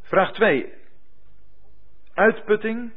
[0.00, 0.72] Vraag 2.
[2.14, 2.92] Uitputting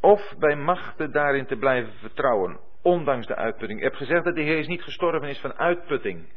[0.00, 3.78] of bij machten daarin te blijven vertrouwen, ondanks de uitputting.
[3.78, 6.32] Ik heb gezegd dat de Heer is niet gestorven is van uitputting.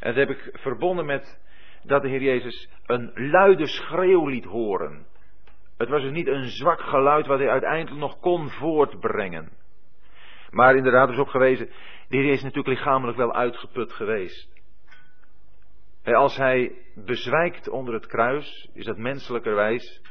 [0.00, 1.40] En dat heb ik verbonden met
[1.82, 5.06] dat de Heer Jezus een luide schreeuw liet horen.
[5.76, 9.52] Het was dus niet een zwak geluid wat hij uiteindelijk nog kon voortbrengen.
[10.50, 11.70] Maar inderdaad is op gewezen,
[12.08, 14.52] de is natuurlijk lichamelijk wel uitgeput geweest.
[16.04, 20.02] Als hij bezwijkt onder het kruis, is dat menselijkerwijs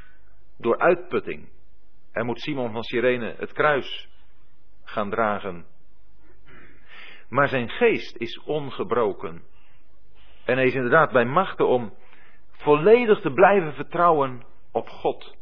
[0.58, 1.50] door uitputting.
[2.12, 4.10] Er moet Simon van Sirene het kruis
[4.84, 5.66] gaan dragen.
[7.30, 9.44] Maar zijn geest is ongebroken.
[10.46, 11.94] En hij is inderdaad bij machten om
[12.52, 15.36] volledig te blijven vertrouwen op God.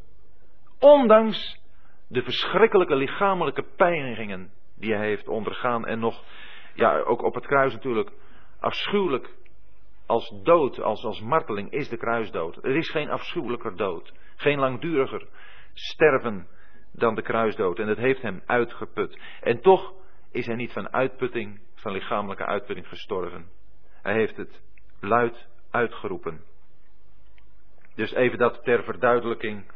[0.81, 1.59] Ondanks
[2.07, 6.23] de verschrikkelijke lichamelijke pijnigingen die hij heeft ondergaan en nog,
[6.73, 8.11] ja, ook op het kruis natuurlijk,
[8.59, 9.35] afschuwelijk
[10.05, 12.63] als dood, als, als marteling is de kruisdood.
[12.63, 15.27] Er is geen afschuwelijker dood, geen langduriger
[15.73, 16.47] sterven
[16.91, 17.79] dan de kruisdood.
[17.79, 19.19] En het heeft hem uitgeput.
[19.41, 19.93] En toch
[20.31, 23.49] is hij niet van uitputting, van lichamelijke uitputting gestorven.
[24.01, 24.61] Hij heeft het
[24.99, 26.43] luid uitgeroepen.
[27.95, 29.71] Dus even dat ter verduidelijking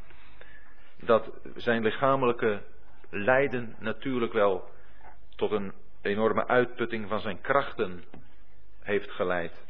[0.99, 2.63] dat zijn lichamelijke
[3.09, 4.69] lijden natuurlijk wel
[5.35, 8.03] tot een enorme uitputting van zijn krachten
[8.79, 9.65] heeft geleid.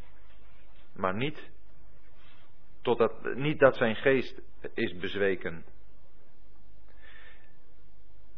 [0.93, 1.49] Maar niet,
[2.81, 4.41] totdat, niet dat zijn geest
[4.73, 5.65] is bezweken.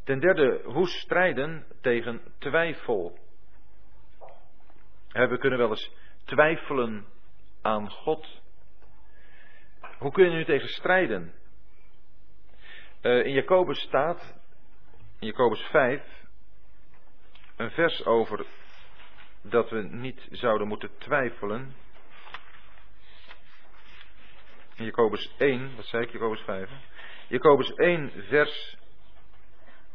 [0.04, 3.18] Ten derde, hoe strijden tegen twijfel?
[5.12, 5.92] We kunnen wel eens
[6.24, 7.06] twijfelen
[7.62, 8.42] aan God.
[9.98, 11.34] Hoe kun je nu tegen strijden?
[13.08, 14.36] Uh, in Jacobus staat,
[15.20, 16.02] in Jacobus 5,
[17.56, 18.46] een vers over
[19.42, 21.76] dat we niet zouden moeten twijfelen.
[24.76, 26.70] In Jacobus 1, wat zei ik, Jacobus 5?
[27.28, 28.78] Jacobus 1, vers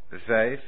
[0.09, 0.64] 5.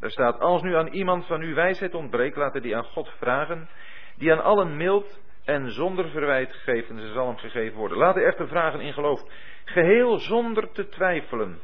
[0.00, 3.68] Daar staat, als nu aan iemand van uw wijsheid ontbreekt, laten die aan God vragen,
[4.16, 7.98] die aan allen mild en zonder verwijt geven, ze zal hem gegeven worden.
[7.98, 9.22] Laat de echte vragen in geloof,
[9.64, 11.60] geheel zonder te twijfelen.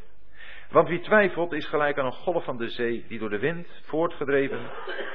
[0.70, 3.68] Want wie twijfelt is gelijk aan een golf van de zee die door de wind
[3.82, 4.70] voortgedreven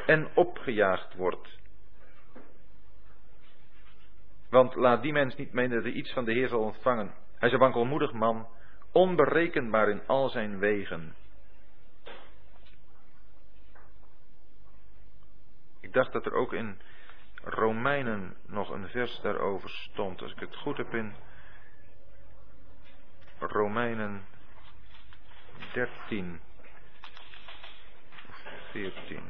[0.05, 1.59] en opgejaagd wordt.
[4.49, 7.13] Want laat die mens niet menen dat hij iets van de Heer zal ontvangen.
[7.37, 8.47] Hij is een wankelmoedig man,
[8.91, 11.15] onberekenbaar in al zijn wegen.
[15.81, 16.79] Ik dacht dat er ook in
[17.43, 20.21] Romeinen nog een vers daarover stond.
[20.21, 21.13] Als ik het goed heb in
[23.39, 24.25] Romeinen
[25.73, 26.39] 13
[28.29, 28.35] of
[28.71, 29.21] 14.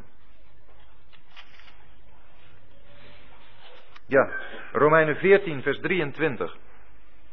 [4.06, 4.30] Ja,
[4.72, 6.57] Romeinen 14, vers 23.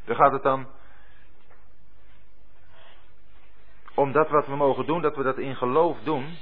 [0.04, 0.68] Daar gaat het dan
[3.94, 6.38] om dat wat we mogen doen, dat we dat in geloof doen.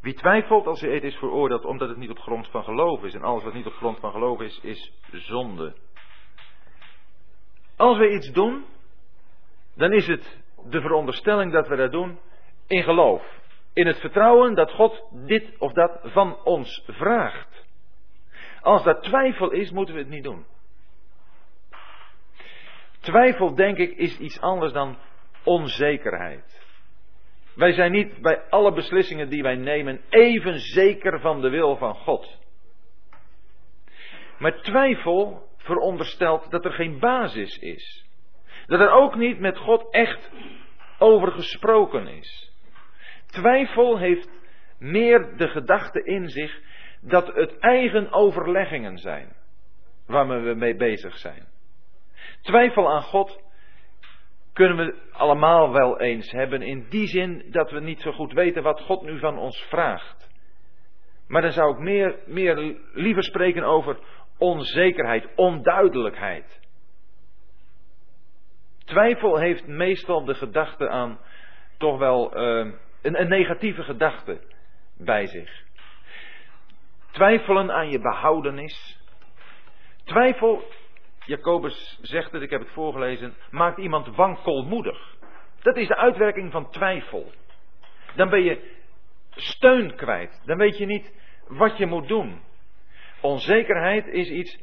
[0.00, 3.14] Wie twijfelt als hij eet is veroordeeld omdat het niet op grond van geloof is.
[3.14, 5.74] En alles wat niet op grond van geloof is, is zonde.
[7.76, 8.64] Als we iets doen,
[9.74, 12.18] dan is het de veronderstelling dat we dat doen
[12.66, 13.36] in geloof.
[13.72, 17.66] In het vertrouwen dat God dit of dat van ons vraagt.
[18.60, 20.46] Als dat twijfel is, moeten we het niet doen.
[23.00, 24.98] Twijfel, denk ik, is iets anders dan
[25.44, 26.67] onzekerheid.
[27.58, 31.94] Wij zijn niet bij alle beslissingen die wij nemen even zeker van de wil van
[31.94, 32.38] God.
[34.38, 38.06] Maar twijfel veronderstelt dat er geen basis is.
[38.66, 40.30] Dat er ook niet met God echt
[40.98, 42.52] over gesproken is.
[43.26, 44.30] Twijfel heeft
[44.78, 46.60] meer de gedachte in zich
[47.00, 49.36] dat het eigen overleggingen zijn
[50.06, 51.48] waar we mee bezig zijn.
[52.40, 53.42] Twijfel aan God
[54.58, 58.62] kunnen we allemaal wel eens hebben in die zin dat we niet zo goed weten
[58.62, 60.30] wat God nu van ons vraagt.
[61.28, 63.98] Maar dan zou ik meer, meer liever spreken over
[64.38, 66.60] onzekerheid, onduidelijkheid.
[68.84, 71.18] Twijfel heeft meestal de gedachte aan
[71.76, 72.72] toch wel uh,
[73.02, 74.40] een, een negatieve gedachte
[74.96, 75.62] bij zich.
[77.10, 79.00] Twijfelen aan je behoudenis.
[80.04, 80.62] Twijfel,
[81.28, 85.16] Jacobus zegt het, ik heb het voorgelezen, maakt iemand wankelmoedig.
[85.62, 87.32] Dat is de uitwerking van twijfel.
[88.14, 88.76] Dan ben je
[89.30, 90.42] steun kwijt.
[90.44, 91.12] Dan weet je niet
[91.48, 92.40] wat je moet doen.
[93.20, 94.58] Onzekerheid is iets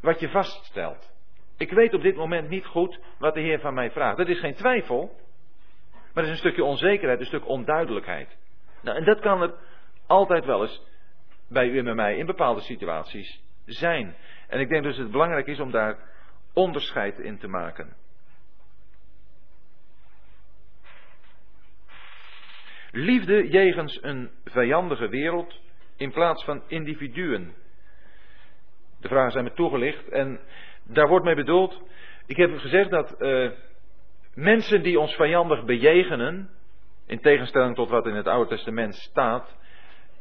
[0.00, 1.12] wat je vaststelt.
[1.56, 4.16] Ik weet op dit moment niet goed wat de Heer van mij vraagt.
[4.16, 5.16] Dat is geen twijfel,
[5.90, 8.36] Maar er is een stukje onzekerheid, een stuk onduidelijkheid.
[8.82, 9.54] Nou, en dat kan er
[10.06, 10.82] altijd wel eens
[11.48, 14.16] bij u en bij mij in bepaalde situaties zijn.
[14.48, 15.98] En ik denk dus dat het belangrijk is om daar
[16.52, 17.96] onderscheid in te maken.
[22.90, 25.60] Liefde jegens een vijandige wereld
[25.96, 27.54] in plaats van individuen.
[29.00, 30.40] De vragen zijn me toegelicht en
[30.84, 31.82] daar wordt mee bedoeld.
[32.26, 33.50] Ik heb gezegd dat uh,
[34.34, 36.50] mensen die ons vijandig bejegenen,
[37.06, 39.56] in tegenstelling tot wat in het Oude Testament staat,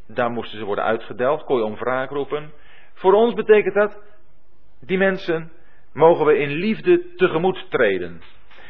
[0.08, 2.52] daar moesten ze worden uitgedeld, kon je om wraak roepen.
[2.94, 4.02] Voor ons betekent dat,
[4.80, 5.52] die mensen
[5.94, 8.22] mogen we in liefde tegemoet treden.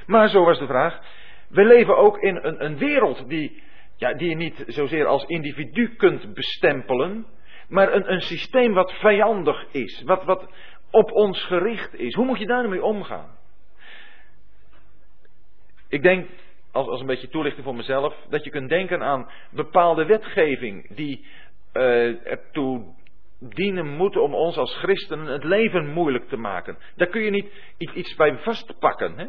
[0.05, 0.99] Maar zo was de vraag,
[1.47, 3.63] we leven ook in een, een wereld die,
[3.95, 7.25] ja, die je niet zozeer als individu kunt bestempelen,
[7.67, 10.47] maar een, een systeem wat vijandig is, wat, wat
[10.91, 12.13] op ons gericht is.
[12.13, 13.37] Hoe moet je daarmee omgaan?
[15.89, 16.29] Ik denk,
[16.71, 21.25] als, als een beetje toelichting voor mezelf, dat je kunt denken aan bepaalde wetgeving die
[21.73, 22.93] uh, ertoe
[23.49, 26.77] dienen moet om ons als christenen het leven moeilijk te maken.
[26.95, 29.17] Daar kun je niet iets bij vastpakken.
[29.17, 29.27] Hè?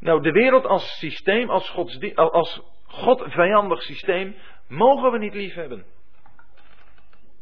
[0.00, 1.74] Nou, de wereld als systeem, als,
[2.14, 4.34] als God vijandig systeem,
[4.68, 5.84] mogen we niet lief hebben.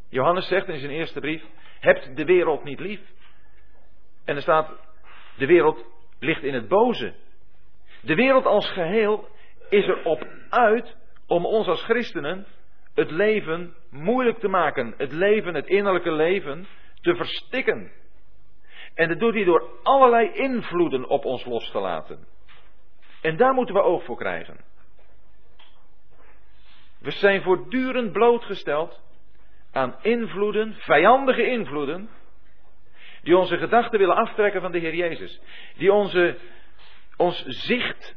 [0.08, 1.42] Johannes zegt in zijn eerste brief,
[1.80, 3.00] hebt de wereld niet lief.
[4.24, 4.70] En er staat,
[5.36, 5.84] de wereld
[6.18, 7.14] ligt in het boze.
[8.00, 9.28] De wereld als geheel
[9.68, 10.96] is erop uit
[11.26, 12.46] om ons als christenen
[12.94, 14.94] het leven moeilijk te maken.
[14.96, 16.66] Het leven, het innerlijke leven,
[17.00, 17.92] te verstikken.
[18.94, 22.26] En dat doet hij door allerlei invloeden op ons los te laten.
[23.20, 24.64] En daar moeten we oog voor krijgen.
[27.00, 29.02] We zijn voortdurend blootgesteld
[29.72, 32.08] aan invloeden, vijandige invloeden,
[33.22, 35.40] die onze gedachten willen aftrekken van de Heer Jezus.
[35.76, 36.38] Die onze,
[37.16, 38.16] ons zicht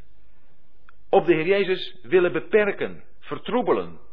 [1.10, 4.05] op de Heer Jezus willen beperken, vertroebelen.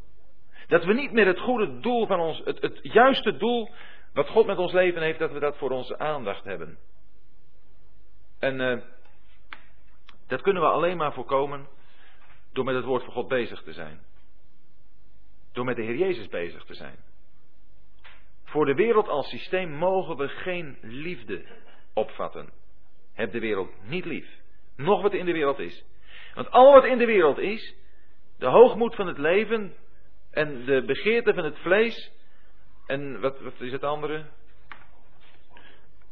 [0.68, 3.72] Dat we niet meer het goede doel van ons, het, het juiste doel
[4.14, 6.77] wat God met ons leven heeft, dat we dat voor onze aandacht hebben.
[8.40, 8.81] En uh,
[10.27, 11.68] dat kunnen we alleen maar voorkomen
[12.52, 13.99] door met het woord van God bezig te zijn.
[15.52, 16.95] Door met de Heer Jezus bezig te zijn.
[18.44, 21.45] Voor de wereld als systeem mogen we geen liefde
[21.94, 22.49] opvatten.
[23.14, 24.27] Heb de wereld niet lief.
[24.76, 25.85] Nog wat in de wereld is.
[26.34, 27.76] Want al wat in de wereld is,
[28.38, 29.73] de hoogmoed van het leven
[30.34, 32.12] en de begeerte van het vlees,
[32.88, 34.26] en wat, wat is het andere?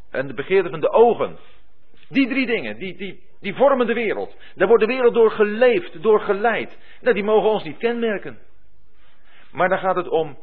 [0.09, 1.37] En de begeerte van de ogen.
[2.09, 4.35] Die drie dingen, die, die, die vormen de wereld.
[4.55, 6.77] Daar wordt de wereld door geleefd, door geleid.
[7.01, 8.39] Nou, die mogen ons niet kenmerken.
[9.51, 10.37] Maar dan gaat het om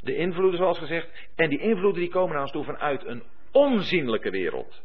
[0.00, 1.28] de invloeden, zoals gezegd.
[1.36, 3.22] En die invloeden die komen naar ons toe vanuit een
[3.52, 4.82] onzienlijke wereld.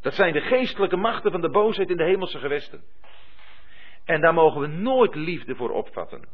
[0.00, 2.82] Dat zijn de geestelijke machten van de boosheid in de hemelse gewesten.
[4.04, 6.28] En daar mogen we nooit liefde voor opvatten.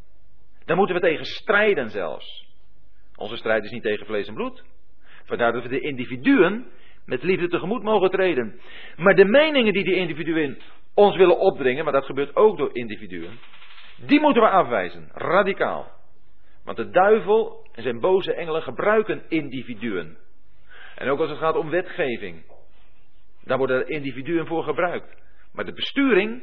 [0.68, 2.46] Daar moeten we tegen strijden zelfs.
[3.16, 4.64] Onze strijd is niet tegen vlees en bloed.
[5.24, 6.66] Vandaar dat we de individuen
[7.04, 8.60] met liefde tegemoet mogen treden.
[8.96, 10.58] Maar de meningen die die individuen
[10.94, 13.38] ons willen opdringen, maar dat gebeurt ook door individuen,
[14.06, 15.92] die moeten we afwijzen, radicaal.
[16.64, 20.18] Want de duivel en zijn boze engelen gebruiken individuen.
[20.94, 22.44] En ook als het gaat om wetgeving,
[23.44, 25.22] daar worden individuen voor gebruikt.
[25.52, 26.42] Maar de besturing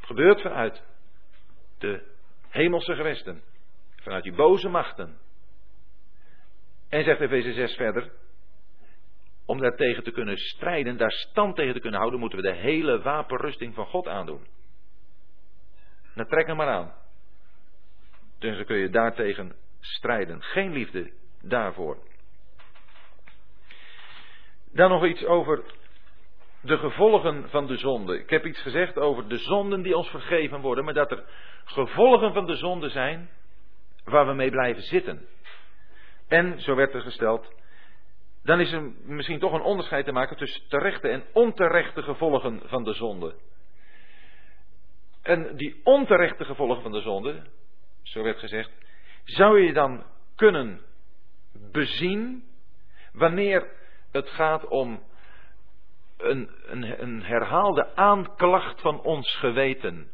[0.00, 0.82] gebeurt vanuit
[1.78, 2.12] de
[2.54, 3.42] hemelse gewesten,
[3.96, 5.18] vanuit die boze machten.
[6.88, 8.10] En zegt Efeze 6 verder,
[9.46, 12.54] om daar tegen te kunnen strijden, daar stand tegen te kunnen houden, moeten we de
[12.54, 14.46] hele wapenrusting van God aandoen.
[16.14, 16.94] Nou, trek hem maar aan.
[18.38, 20.42] Dus dan kun je daartegen strijden.
[20.42, 21.12] Geen liefde
[21.42, 21.98] daarvoor.
[24.72, 25.64] Dan nog iets over
[26.64, 28.18] de gevolgen van de zonde.
[28.18, 31.24] Ik heb iets gezegd over de zonden die ons vergeven worden, maar dat er
[31.64, 33.30] gevolgen van de zonde zijn
[34.04, 35.26] waar we mee blijven zitten.
[36.28, 37.52] En, zo werd er gesteld,
[38.42, 42.84] dan is er misschien toch een onderscheid te maken tussen terechte en onterechte gevolgen van
[42.84, 43.34] de zonde.
[45.22, 47.42] En die onterechte gevolgen van de zonde,
[48.02, 48.70] zo werd gezegd,
[49.24, 50.04] zou je dan
[50.36, 50.80] kunnen
[51.70, 52.44] bezien
[53.12, 53.70] wanneer
[54.12, 55.02] het gaat om
[56.24, 60.08] een, een, een herhaalde aanklacht van ons geweten.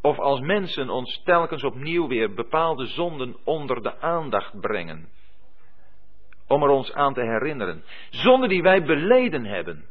[0.00, 5.08] Of als mensen ons telkens opnieuw weer bepaalde zonden onder de aandacht brengen.
[6.46, 7.84] Om er ons aan te herinneren.
[8.10, 9.84] Zonden die wij beleden hebben.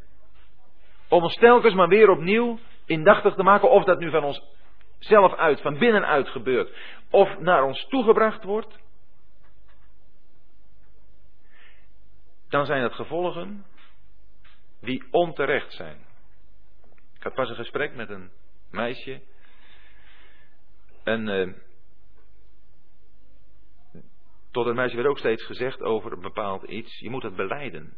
[1.09, 4.41] Om ons telkens maar weer opnieuw indachtig te maken of dat nu van ons
[4.99, 6.77] zelf uit, van binnenuit gebeurt.
[7.09, 8.79] Of naar ons toegebracht wordt.
[12.49, 13.65] Dan zijn het gevolgen
[14.81, 15.97] die onterecht zijn.
[17.15, 18.31] Ik had pas een gesprek met een
[18.71, 19.21] meisje.
[21.03, 21.53] En uh,
[24.51, 26.99] tot het meisje werd ook steeds gezegd over een bepaald iets.
[26.99, 27.93] Je moet het beleiden.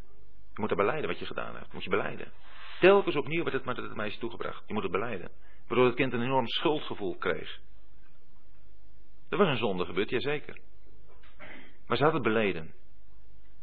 [0.53, 1.73] Je moet het beleiden wat je gedaan hebt.
[1.73, 2.31] moet je beleiden.
[2.79, 4.63] Telkens opnieuw werd het met het meisje toegebracht.
[4.67, 5.31] Je moet het beleiden.
[5.67, 7.59] Waardoor het kind een enorm schuldgevoel kreeg.
[9.29, 10.59] Er was een zonde gebeurd, jazeker.
[11.87, 12.73] Maar ze had het beleden.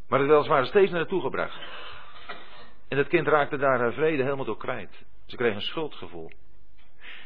[0.08, 1.58] Maar het weliswaar steeds naar naartoe gebracht.
[2.90, 5.04] En het kind raakte daar haar vrede helemaal door kwijt.
[5.26, 6.30] Ze kreeg een schuldgevoel.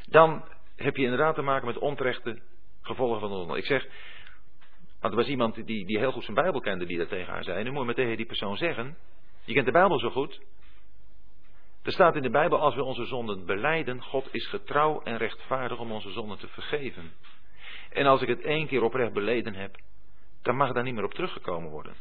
[0.08, 0.44] Dan
[0.76, 2.38] heb je inderdaad te maken met onterechte
[2.82, 3.56] gevolgen van de zonde.
[3.56, 3.86] Ik zeg,
[5.00, 7.44] want er was iemand die, die heel goed zijn Bijbel kende die dat tegen haar
[7.44, 7.62] zei.
[7.62, 8.96] Nu moet je maar tegen die persoon zeggen,
[9.44, 10.40] je kent de Bijbel zo goed.
[11.82, 15.78] Er staat in de Bijbel, als we onze zonden beleiden, God is getrouw en rechtvaardig
[15.78, 17.12] om onze zonden te vergeven.
[17.90, 19.76] En als ik het één keer oprecht beleden heb,
[20.42, 21.94] dan mag daar niet meer op teruggekomen worden.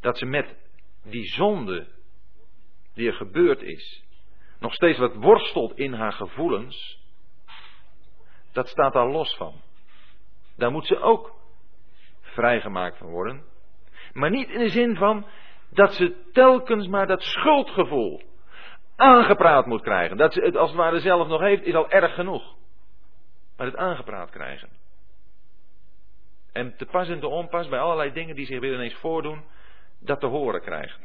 [0.00, 0.66] Dat ze met
[1.10, 1.86] die zonde
[2.94, 4.04] die er gebeurd is,
[4.58, 7.00] nog steeds wat worstelt in haar gevoelens,
[8.52, 9.60] dat staat daar los van.
[10.56, 11.34] Daar moet ze ook
[12.20, 13.44] vrijgemaakt van worden.
[14.12, 15.26] Maar niet in de zin van
[15.70, 18.22] dat ze telkens maar dat schuldgevoel
[18.96, 20.16] aangepraat moet krijgen.
[20.16, 22.56] Dat ze het als het ware zelf nog heeft, is al erg genoeg.
[23.56, 24.68] Maar het aangepraat krijgen.
[26.52, 29.44] En te pas en te onpas bij allerlei dingen die zich weer ineens voordoen,
[30.00, 30.98] dat te horen krijgt.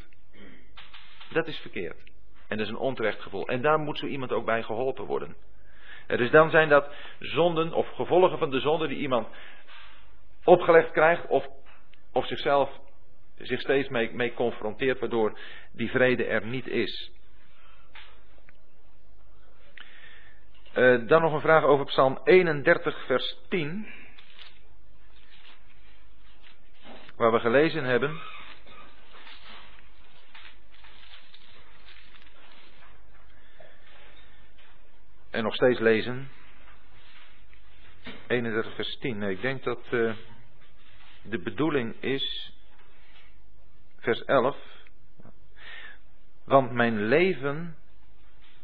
[1.29, 2.03] Dat is verkeerd.
[2.47, 3.47] En dat is een onterecht gevoel.
[3.47, 5.35] En daar moet zo iemand ook bij geholpen worden.
[6.07, 9.27] dus dan zijn dat zonden of gevolgen van de zonde die iemand
[10.43, 11.47] opgelegd krijgt of,
[12.11, 12.69] of zichzelf
[13.37, 15.39] zich steeds mee, mee confronteert, waardoor
[15.71, 17.11] die vrede er niet is.
[20.75, 23.87] Uh, dan nog een vraag over Psalm 31, vers 10.
[27.15, 28.21] Waar we gelezen hebben.
[35.33, 36.29] En nog steeds lezen.
[38.27, 39.17] 31 vers 10.
[39.17, 40.15] Nee, ik denk dat uh,
[41.21, 42.53] de bedoeling is.
[43.97, 44.57] Vers 11.
[46.43, 47.75] Want mijn leven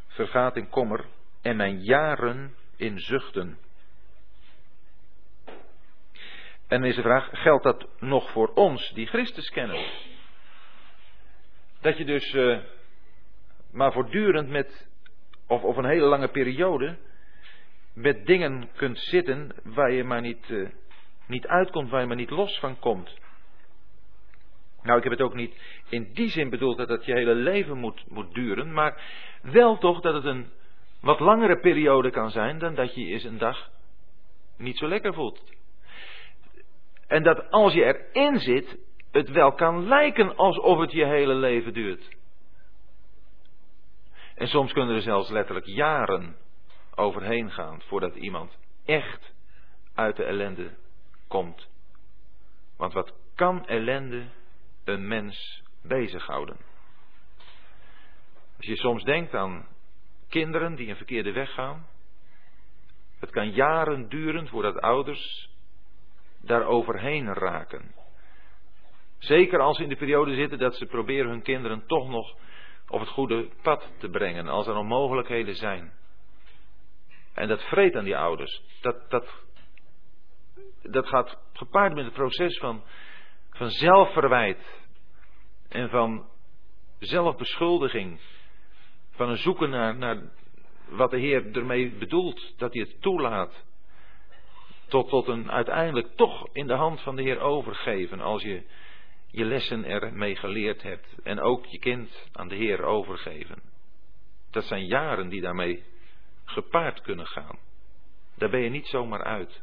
[0.07, 1.05] vergaat in kommer
[1.41, 3.57] en mijn jaren in zuchten.
[6.67, 9.91] En dan is de vraag, geldt dat nog voor ons die Christus kennen?
[11.81, 12.59] Dat je dus uh,
[13.71, 14.88] maar voortdurend met
[15.49, 16.97] of, of een hele lange periode
[17.93, 20.69] met dingen kunt zitten waar je maar niet, uh,
[21.27, 23.17] niet uitkomt, waar je maar niet los van komt.
[24.81, 27.77] Nou, ik heb het ook niet in die zin bedoeld dat het je hele leven
[27.77, 29.01] moet, moet duren, maar
[29.41, 30.47] wel toch dat het een
[31.01, 33.69] wat langere periode kan zijn dan dat je je eens een dag
[34.57, 35.43] niet zo lekker voelt.
[37.07, 38.77] En dat als je erin zit,
[39.11, 42.18] het wel kan lijken alsof het je hele leven duurt.
[44.39, 46.35] En soms kunnen er zelfs letterlijk jaren
[46.95, 49.33] overheen gaan voordat iemand echt
[49.93, 50.77] uit de ellende
[51.27, 51.69] komt.
[52.77, 54.27] Want wat kan ellende
[54.83, 56.57] een mens bezighouden?
[58.57, 59.67] Als je soms denkt aan
[60.29, 61.87] kinderen die een verkeerde weg gaan,
[63.19, 65.49] het kan jaren duren voordat ouders
[66.41, 67.95] daar overheen raken.
[69.17, 72.37] Zeker als ze in de periode zitten dat ze proberen hun kinderen toch nog
[72.89, 75.91] op het goede pad te brengen, als er nog mogelijkheden zijn.
[77.33, 78.61] En dat vreet aan die ouders.
[78.81, 79.43] Dat, dat,
[80.81, 82.83] dat gaat gepaard met het proces van,
[83.49, 84.87] van zelfverwijt
[85.69, 86.29] en van
[86.99, 88.19] zelfbeschuldiging.
[89.11, 90.21] Van een zoeken naar, naar
[90.89, 93.63] wat de Heer ermee bedoelt, dat hij het toelaat.
[94.87, 98.63] Tot, tot een uiteindelijk toch in de hand van de Heer overgeven als je
[99.31, 103.61] je lessen ermee geleerd hebt en ook je kind aan de Heer overgeven.
[104.51, 105.83] Dat zijn jaren die daarmee
[106.45, 107.59] gepaard kunnen gaan.
[108.35, 109.61] Daar ben je niet zomaar uit.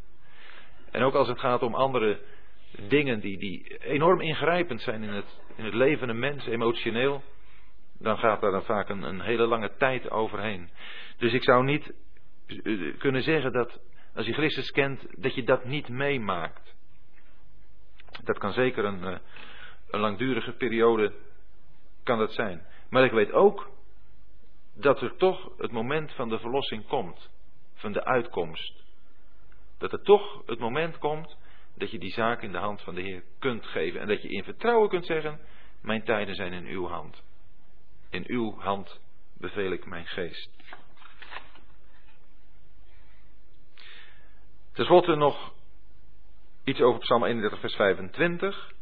[0.91, 2.21] En ook als het gaat om andere
[2.89, 7.23] dingen die, die enorm ingrijpend zijn in het, in het leven een mens, emotioneel,
[7.99, 10.71] dan gaat daar dan vaak een, een hele lange tijd overheen.
[11.19, 11.95] Dus ik zou niet
[12.47, 13.81] eh, kunnen zeggen dat
[14.15, 16.75] als je Christus kent, dat je dat niet meemaakt.
[18.25, 19.19] Dat kan zeker een, eh,
[19.97, 21.13] een langdurige periode
[22.03, 22.67] kan dat zijn.
[22.91, 23.71] Maar ik weet ook
[24.75, 27.31] dat er toch het moment van de verlossing komt,
[27.75, 28.85] van de uitkomst.
[29.79, 31.37] Dat er toch het moment komt
[31.75, 34.29] dat je die zaak in de hand van de Heer kunt geven en dat je
[34.29, 35.41] in vertrouwen kunt zeggen,
[35.83, 37.23] mijn tijden zijn in uw hand.
[38.11, 39.01] In uw hand
[39.39, 40.51] beveel ik mijn geest.
[44.73, 45.53] Ten slotte nog
[46.65, 48.75] iets over Psalm 31, vers 25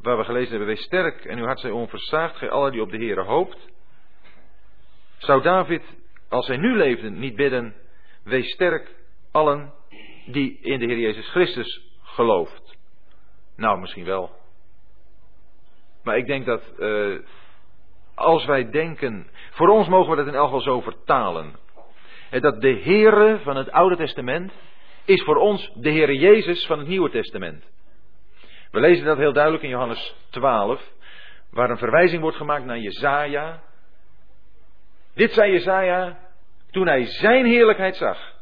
[0.00, 2.90] waar we gelezen hebben, wees sterk en uw hart zij onversaagd, gij allen die op
[2.90, 3.68] de Heere hoopt.
[5.18, 5.82] Zou David,
[6.28, 7.74] als hij nu leefde, niet bidden,
[8.24, 8.94] wees sterk
[9.32, 9.72] allen
[10.26, 12.76] die in de Heer Jezus Christus gelooft?
[13.56, 14.30] Nou, misschien wel.
[16.02, 17.18] Maar ik denk dat uh,
[18.14, 21.58] als wij denken, voor ons mogen we dat in elk geval zo vertalen.
[22.30, 24.52] Dat de Heere van het Oude Testament
[25.04, 27.64] is voor ons de Heere Jezus van het Nieuwe Testament.
[28.70, 30.92] We lezen dat heel duidelijk in Johannes 12,
[31.50, 33.62] waar een verwijzing wordt gemaakt naar Jezaja.
[35.14, 36.18] Dit zei Jezaja
[36.70, 38.36] toen hij zijn heerlijkheid zag.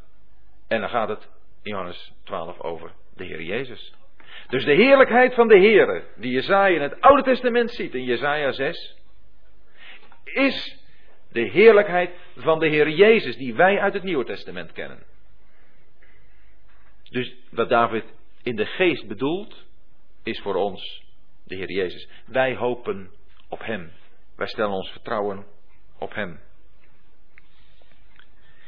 [0.68, 1.28] En dan gaat het
[1.62, 3.94] in Johannes 12 over de Heer Jezus.
[4.48, 8.52] Dus de heerlijkheid van de Heer, die Jezaja in het Oude Testament ziet, in Jezaja
[8.52, 8.96] 6,
[10.24, 10.84] is
[11.32, 15.02] de heerlijkheid van de Heer Jezus, die wij uit het Nieuwe Testament kennen.
[17.10, 18.04] Dus wat David
[18.42, 19.65] in de geest bedoelt,
[20.26, 21.02] is voor ons
[21.44, 22.08] de Heer Jezus.
[22.26, 23.10] Wij hopen
[23.48, 23.92] op Hem.
[24.36, 25.46] Wij stellen ons vertrouwen
[25.98, 26.40] op Hem.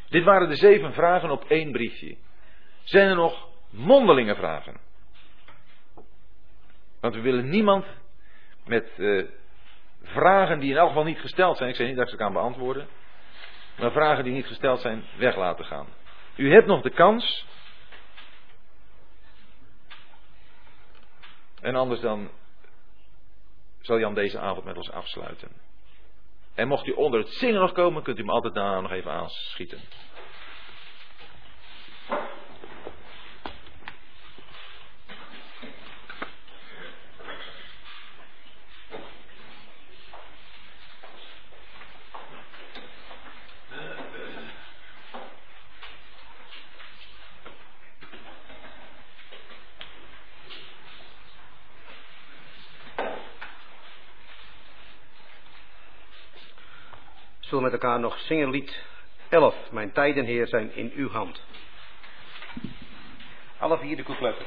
[0.08, 2.16] Dit waren de zeven vragen op één briefje.
[2.82, 4.80] Zijn er nog mondelinge vragen?
[7.00, 7.86] Want we willen niemand
[8.64, 9.24] met uh,
[10.02, 12.32] vragen die in elk geval niet gesteld zijn, ik zeg niet dat ik ze kan
[12.32, 12.88] beantwoorden,
[13.78, 15.86] maar vragen die niet gesteld zijn, weg laten gaan.
[16.36, 17.46] U hebt nog de kans.
[21.60, 22.30] En anders dan
[23.80, 25.48] zal Jan deze avond met ons afsluiten.
[26.54, 29.10] En mocht u onder het zingen nog komen, kunt u me altijd daarna nog even
[29.10, 29.80] aanschieten.
[57.48, 58.82] Zullen met elkaar nog zingen lied
[59.28, 59.54] 11.
[59.70, 61.42] Mijn tijden, Heer, zijn in uw hand.
[63.58, 64.46] Alle vier de coupletten.